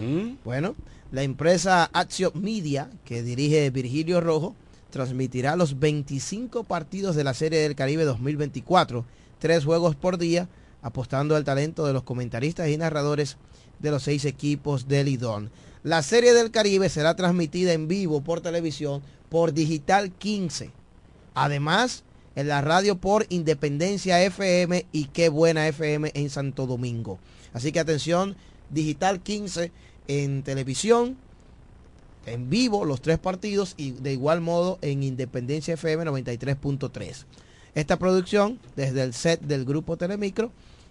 [0.45, 0.74] Bueno,
[1.12, 4.55] la empresa Action Media, que dirige Virgilio Rojo,
[4.91, 9.05] transmitirá los 25 partidos de la Serie del Caribe 2024,
[9.41, 10.49] tres juegos por día,
[10.82, 13.36] apostando al talento de los comentaristas y narradores
[13.80, 15.51] de los seis equipos del Lidón.
[15.82, 20.70] La Serie del Caribe será transmitida en vivo por televisión por Digital 15.
[21.34, 22.05] Además,
[22.36, 27.18] en la radio por Independencia FM y Qué Buena FM en Santo Domingo.
[27.53, 28.36] Así que atención,
[28.70, 29.72] Digital 15
[30.09, 31.16] en televisión,
[32.26, 37.24] en vivo los tres partidos y de igual modo en Independencia FM 93.3.
[37.75, 40.51] Esta producción desde el set del grupo Telemicro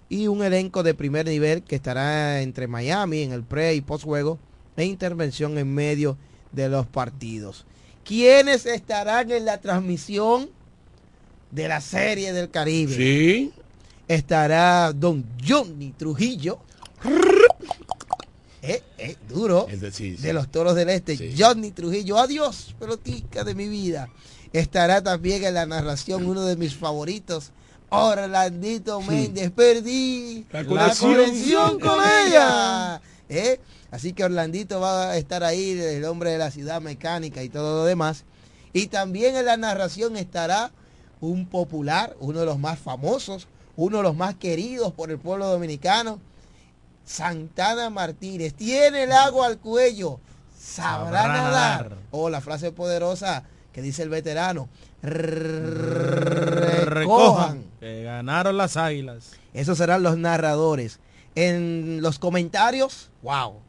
[0.10, 4.04] y un elenco de primer nivel que estará entre Miami en el pre y post
[4.06, 4.40] juego
[4.76, 6.18] e intervención en medio
[6.52, 7.66] de los partidos.
[8.04, 10.50] ¿Quiénes estarán en la transmisión
[11.52, 12.96] de la serie del Caribe?
[12.96, 13.52] Sí.
[14.08, 16.60] Estará don Johnny Trujillo.
[18.62, 19.68] Eh, eh, duro.
[19.70, 20.22] Sí, sí.
[20.22, 21.16] de los toros del este.
[21.16, 21.34] Sí.
[21.38, 22.18] Johnny Trujillo.
[22.18, 24.10] Adiós, pelotica de mi vida.
[24.54, 27.52] Estará también en la narración uno de mis favoritos.
[27.90, 29.52] Orlandito Méndez.
[29.52, 31.80] Perdí La la conexión.
[31.80, 33.02] con ella.
[33.30, 33.60] ¿Eh?
[33.92, 37.80] Así que Orlandito va a estar ahí, el hombre de la ciudad mecánica y todo
[37.80, 38.24] lo demás.
[38.74, 40.72] Y también en la narración estará
[41.22, 45.48] un popular, uno de los más famosos, uno de los más queridos por el pueblo
[45.48, 46.20] dominicano,
[47.06, 48.54] Santana Martínez.
[48.54, 50.20] Tiene el agua al cuello,
[50.60, 51.84] sabrá, Sabrá nadar.
[51.90, 51.98] nadar.
[52.12, 53.44] O la frase poderosa
[53.80, 54.68] que dice el veterano,
[56.84, 57.64] Recojan.
[57.80, 59.32] Que ganaron las águilas.
[59.54, 61.00] Esos serán los narradores.
[61.36, 63.62] En los comentarios, wow.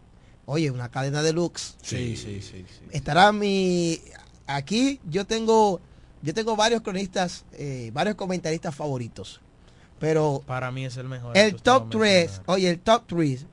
[0.46, 1.76] Oye, una cadena de looks.
[1.80, 2.66] Sí, sí, sí.
[2.68, 2.84] sí.
[2.90, 4.00] Estará mi
[4.48, 5.80] aquí yo tengo
[6.22, 9.40] yo tengo varios cronistas, eh, varios comentaristas favoritos.
[10.00, 11.38] Pero Para mí es el mejor.
[11.38, 12.42] el top 3, mencionar.
[12.46, 13.46] oye, el top 3,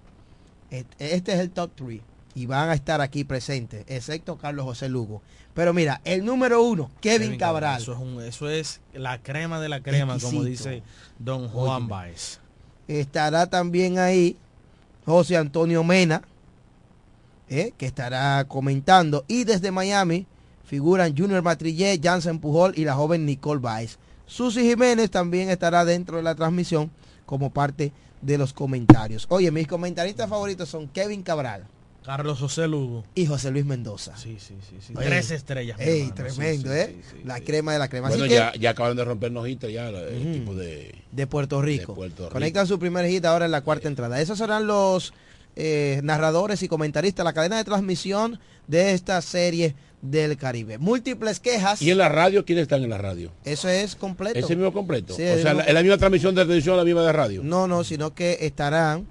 [0.71, 2.01] este es el top 3
[2.37, 5.23] y van a estar aquí presentes, excepto Carlos José Lugo.
[5.55, 7.81] Pero mira, el número uno, Kevin, Cabral.
[7.81, 10.83] Eso es, un- eso es la crema de la crema, como dice
[11.17, 11.87] don Juan.
[11.87, 12.39] Baez.
[12.87, 14.37] Estará también ahí
[15.05, 16.21] José Antonio Mena,
[17.49, 19.25] eh, que estará comentando.
[19.27, 20.27] Y desde Miami
[20.63, 23.97] figuran Junior Matrillé, Jansen Pujol y la joven Nicole Baez.
[24.27, 26.91] Susi Jiménez también estará dentro de la transmisión
[27.25, 29.25] como parte de los comentarios.
[29.29, 31.65] Oye, mis comentaristas favoritos son Kevin Cabral
[32.07, 33.03] Carlos José Lugo.
[33.15, 34.15] y José Luis Mendoza.
[34.15, 34.77] Sí, sí, sí.
[34.79, 34.93] sí.
[34.95, 35.77] Oye, Tres estrellas.
[35.79, 36.15] Ey, hermano.
[36.15, 36.95] tremendo, Sí, ¿eh?
[36.95, 37.41] sí, sí, la sí.
[37.43, 38.07] crema de la crema.
[38.07, 40.95] Bueno, Así que, ya, ya acaban de rompernos hitos ya el equipo de...
[41.11, 41.91] de Puerto Rico.
[41.91, 42.33] De Puerto Rico.
[42.33, 44.21] Conectan su primer hit ahora en la cuarta entrada.
[44.21, 45.13] Esos serán los
[45.57, 50.77] eh, narradores y comentaristas, la cadena de transmisión de esta serie del Caribe.
[50.77, 51.81] Múltiples quejas.
[51.81, 53.31] ¿Y en la radio quiénes están en la radio?
[53.43, 54.37] Eso es completo.
[54.39, 55.13] ¿Ese mismo completo?
[55.15, 57.11] Sí, o el sea, mismo- la, es la misma transmisión de televisión, la misma de
[57.11, 57.41] radio.
[57.43, 59.07] No, no, sino que estarán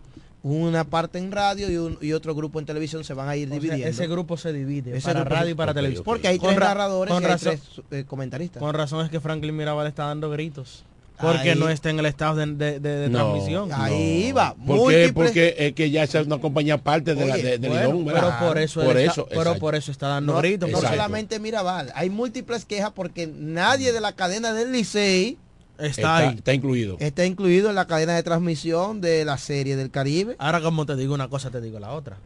[0.48, 3.46] una parte en radio y, un- y otro grupo en televisión se van a ir
[3.48, 3.86] O sea, dividiendo.
[3.88, 6.02] ese grupo se divide Ese para radio y para ok, televisión.
[6.02, 6.04] ok.
[6.06, 8.60] Porque hay Con tres ra- narradores con y hay razón- tres eh, comentaristas.
[8.60, 10.84] Con razón es que Franklin Mirabal está dando gritos.
[11.18, 11.58] Porque Ahí.
[11.58, 13.18] no está en el estado de, de- de- de No.
[13.32, 13.70] transmisión.
[13.72, 14.54] Ahí va.
[14.54, 17.68] ¿Por múltiples- Porque es que ya es una compañía parte de la Oye, de, de
[17.68, 20.70] Bueno, pero por eso, por eso, está, pero por eso está dando no, gritos.
[20.70, 25.38] no solamente Mirabal, hay múltiples quejas porque nadie de la cadena del Licey
[25.78, 26.34] Está, está, ahí.
[26.36, 26.96] está incluido.
[27.00, 30.36] está incluido en la cadena de transmisión de la serie del Caribe.
[30.38, 32.16] Ahora como te digo una cosa, te digo la otra.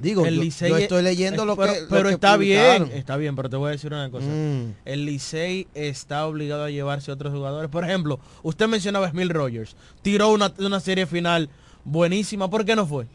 [0.00, 2.32] Digo, El yo, Licey yo estoy leyendo es- lo pero, que lo pero que está
[2.34, 2.88] publicaron.
[2.88, 4.26] bien, está bien, pero te voy a decir una cosa.
[4.26, 4.74] Mm.
[4.84, 7.70] El Licey está obligado a llevarse a otros jugadores.
[7.70, 9.76] Por ejemplo, usted mencionaba a Smil Rogers.
[10.02, 11.48] Tiró una, una serie final
[11.84, 12.50] buenísima.
[12.50, 13.06] ¿Por qué no fue?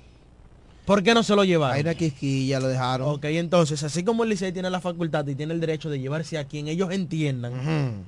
[0.86, 1.76] ¿Por qué no se lo llevaron?
[1.76, 3.10] Hay una quisquilla, lo dejaron.
[3.10, 6.38] Ok, entonces, así como el Licey tiene la facultad y tiene el derecho de llevarse
[6.38, 8.06] a quien ellos entiendan.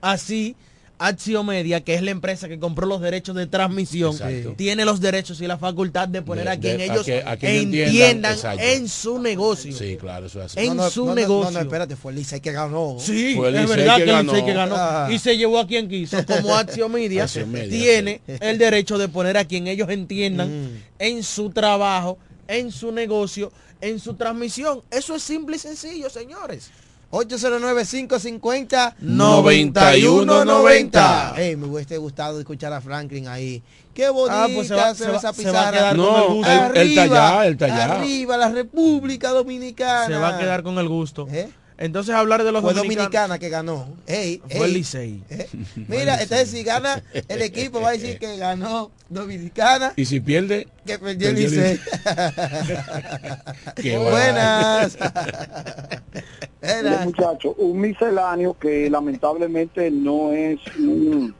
[0.00, 0.56] Así
[1.02, 4.52] Axio Media, que es la empresa que compró los derechos de transmisión, Exacto.
[4.58, 7.22] tiene los derechos y la facultad de poner De- a quien de- a ellos que-
[7.24, 9.72] a quien entiendan, en su negocio.
[9.74, 10.60] Sí, claro, eso es así.
[10.60, 11.52] En No, no, su no, no, negocio.
[11.52, 12.98] No, no, espérate, fue el Licey que ganó.
[13.00, 14.46] Sí, Fue el es verdad que que, el Licey ganó.
[14.46, 14.74] que ganó.
[14.76, 15.08] Ah.
[15.10, 16.18] Y se llevó a quien quiso.
[16.26, 18.34] Como Axio Media Axio Media, tiene sí.
[18.38, 20.82] el derecho de poner a quien ellos entiendan Mm.
[20.98, 24.82] en su trabajo, en su negocio, en su transmisión.
[24.90, 26.68] Eso es simple y sencillo, señores.
[27.10, 31.34] 809-550 9190.
[31.36, 33.62] Ey, me hubiese gustado escuchar a Franklin ahí.
[33.92, 35.78] Qué bonita Ah, pues se va- se va- esa se va a pizarra.
[35.78, 36.50] quedar con el No, gusto.
[36.50, 37.84] está allá, él está allá.
[37.96, 40.06] Arriba, la República Dominicana.
[40.06, 41.26] Se va a quedar con el gusto.
[41.30, 41.48] ¿Eh?
[41.80, 43.04] Entonces hablar de los Fue dominicanos.
[43.10, 43.88] Dominicana que ganó.
[44.06, 44.72] Ey, Fue el ey.
[44.74, 45.24] Licey.
[45.30, 45.48] Eh,
[45.88, 50.68] Mira, entonces si gana el equipo va a decir que ganó Dominicana, Y si pierde,
[50.86, 51.80] que perdió el Perdió el Licey.
[53.82, 54.96] Qué Buenas.
[56.62, 57.00] Era.
[57.04, 61.34] muchachos, un misceláneo que lamentablemente no es un-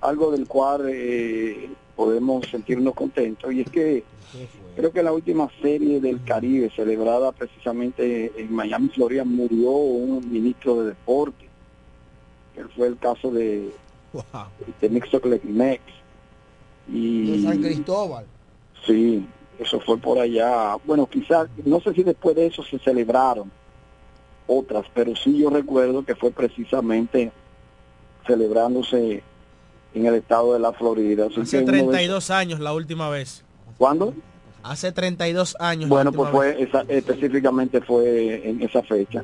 [0.00, 4.04] algo del cual eh, podemos sentirnos contentos y es que
[4.76, 10.80] creo que la última serie del Caribe celebrada precisamente en Miami, Florida, murió un ministro
[10.82, 11.48] de deporte,
[12.54, 13.70] que fue el caso de,
[14.80, 15.82] de Mixoc Mex.
[16.92, 18.26] Y De San Cristóbal.
[18.86, 19.26] Sí,
[19.58, 20.76] eso fue por allá.
[20.84, 23.50] Bueno, quizás, no sé si después de eso se celebraron
[24.46, 27.32] otras, pero sí yo recuerdo que fue precisamente
[28.26, 29.22] celebrándose
[29.94, 31.26] en el estado de la Florida.
[31.26, 33.42] Así Hace que uno de esos- 32 años la última vez.
[33.78, 34.14] ¿Cuándo?
[34.70, 35.88] Hace 32 años.
[35.88, 39.22] Bueno, pues fue esa- específicamente fue en esa fecha.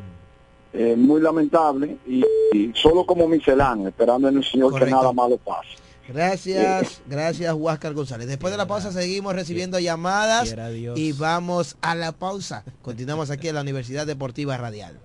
[0.74, 2.24] Eh, muy lamentable y,
[2.54, 4.86] y solo como misceláneo, esperando en el Señor Correcto.
[4.96, 5.68] que nada malo pase.
[6.08, 8.26] Gracias, gracias Huáscar González.
[8.26, 10.54] Después de la pausa seguimos recibiendo llamadas
[10.96, 12.64] y vamos a la pausa.
[12.82, 14.98] Continuamos aquí en la Universidad Deportiva Radial.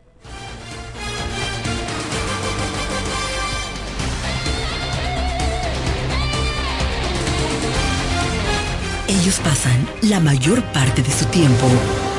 [9.28, 11.67] Ellos pasan la mayor parte de su tiempo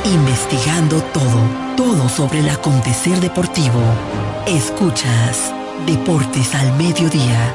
[0.05, 1.41] investigando todo,
[1.75, 3.81] todo sobre el acontecer deportivo.
[4.47, 5.55] Escuchas
[5.87, 7.55] Deportes al Mediodía.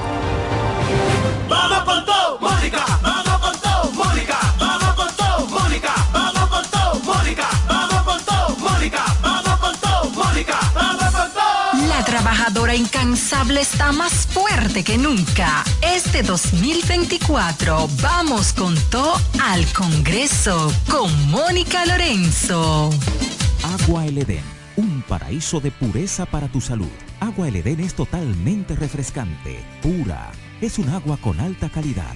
[1.48, 2.84] Vamos con todo, Mónica.
[3.04, 4.40] Vamos con todo, Mónica.
[4.60, 5.94] Vamos con todo, Mónica.
[6.12, 7.48] Vamos con todo, Mónica.
[7.70, 9.06] Vamos con todo, Mónica.
[9.22, 10.60] Vamos con todo, Mónica.
[10.74, 11.88] Vamos con todo.
[11.90, 15.64] La trabajadora incansable está más fuerte que nunca.
[15.82, 22.90] Este 2024 vamos con todo al Congreso con Mónica Lorenzo.
[23.64, 24.44] Agua El Edén,
[24.76, 26.90] un paraíso de pureza para tu salud.
[27.20, 30.32] Agua El Edén es totalmente refrescante, pura.
[30.62, 32.16] Es un agua con alta calidad,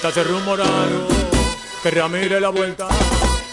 [0.00, 1.08] Se rumoraron
[1.82, 2.86] que Ramírez la vuelta.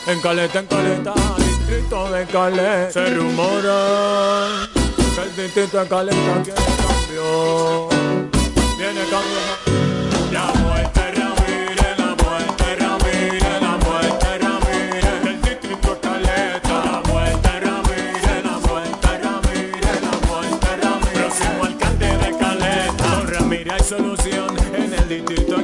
[0.05, 2.91] En Caleta, en Caleta, distrito de Caleta.
[2.91, 4.69] Se rumora
[5.15, 7.94] que el distrito de Caleta quiere cambio.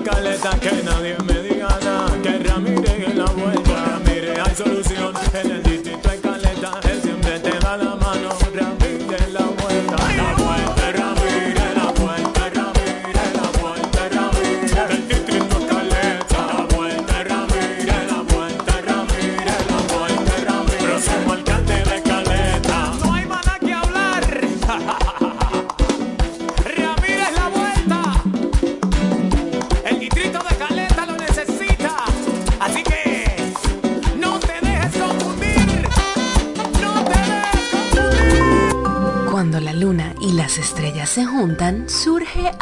[0.03, 0.59] Caleta.
[0.59, 1.50] Que nadie me diga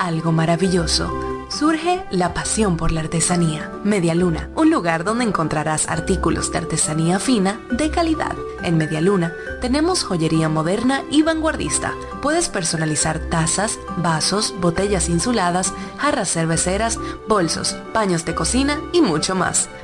[0.10, 1.14] algo maravilloso.
[1.50, 3.72] Surge la pasión por la artesanía.
[3.84, 8.36] Media Luna, un lugar donde encontrarás artículos de artesanía fina de calidad.
[8.64, 11.94] En Media Luna tenemos joyería moderna y vanguardista.
[12.22, 19.70] Puedes personalizar tazas, vasos, botellas insuladas, jarras cerveceras, bolsos, paños de cocina y mucho más.